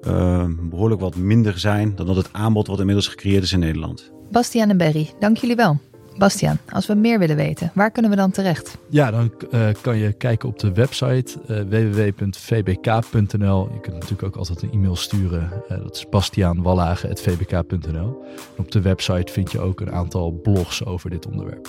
uh, 0.07 0.45
behoorlijk 0.61 1.01
wat 1.01 1.17
minder 1.17 1.59
zijn 1.59 1.93
dan 1.95 2.07
dat 2.07 2.17
het 2.17 2.29
aanbod 2.33 2.67
wat 2.67 2.79
inmiddels 2.79 3.09
gecreëerd 3.09 3.43
is 3.43 3.53
in 3.53 3.59
Nederland. 3.59 4.11
Bastiaan 4.31 4.71
en 4.71 4.77
Berry, 4.77 5.11
dank 5.19 5.37
jullie 5.37 5.57
wel. 5.57 5.79
Bastiaan, 6.19 6.59
als 6.73 6.87
we 6.87 6.95
meer 6.95 7.19
willen 7.19 7.37
weten, 7.37 7.71
waar 7.75 7.91
kunnen 7.91 8.11
we 8.11 8.17
dan 8.17 8.31
terecht? 8.31 8.79
Ja, 8.89 9.11
dan 9.11 9.33
uh, 9.51 9.69
kan 9.81 9.97
je 9.97 10.13
kijken 10.13 10.49
op 10.49 10.59
de 10.59 10.73
website 10.73 11.35
uh, 11.49 11.61
www.vbk.nl. 11.69 13.69
Je 13.73 13.81
kunt 13.81 13.95
natuurlijk 13.95 14.23
ook 14.23 14.37
altijd 14.37 14.63
een 14.63 14.73
e-mail 14.73 14.97
sturen. 14.97 15.51
Uh, 15.71 15.79
dat 15.83 15.97
is 15.97 16.09
bastiaanwallagen.vbk.nl. 16.09 18.25
Op 18.57 18.73
de 18.73 18.81
website 18.81 19.33
vind 19.33 19.53
je 19.53 19.61
ook 19.61 19.81
een 19.81 19.93
aantal 19.93 20.41
blogs 20.43 20.85
over 20.85 21.11
dit 21.11 21.27
onderwerp. 21.27 21.69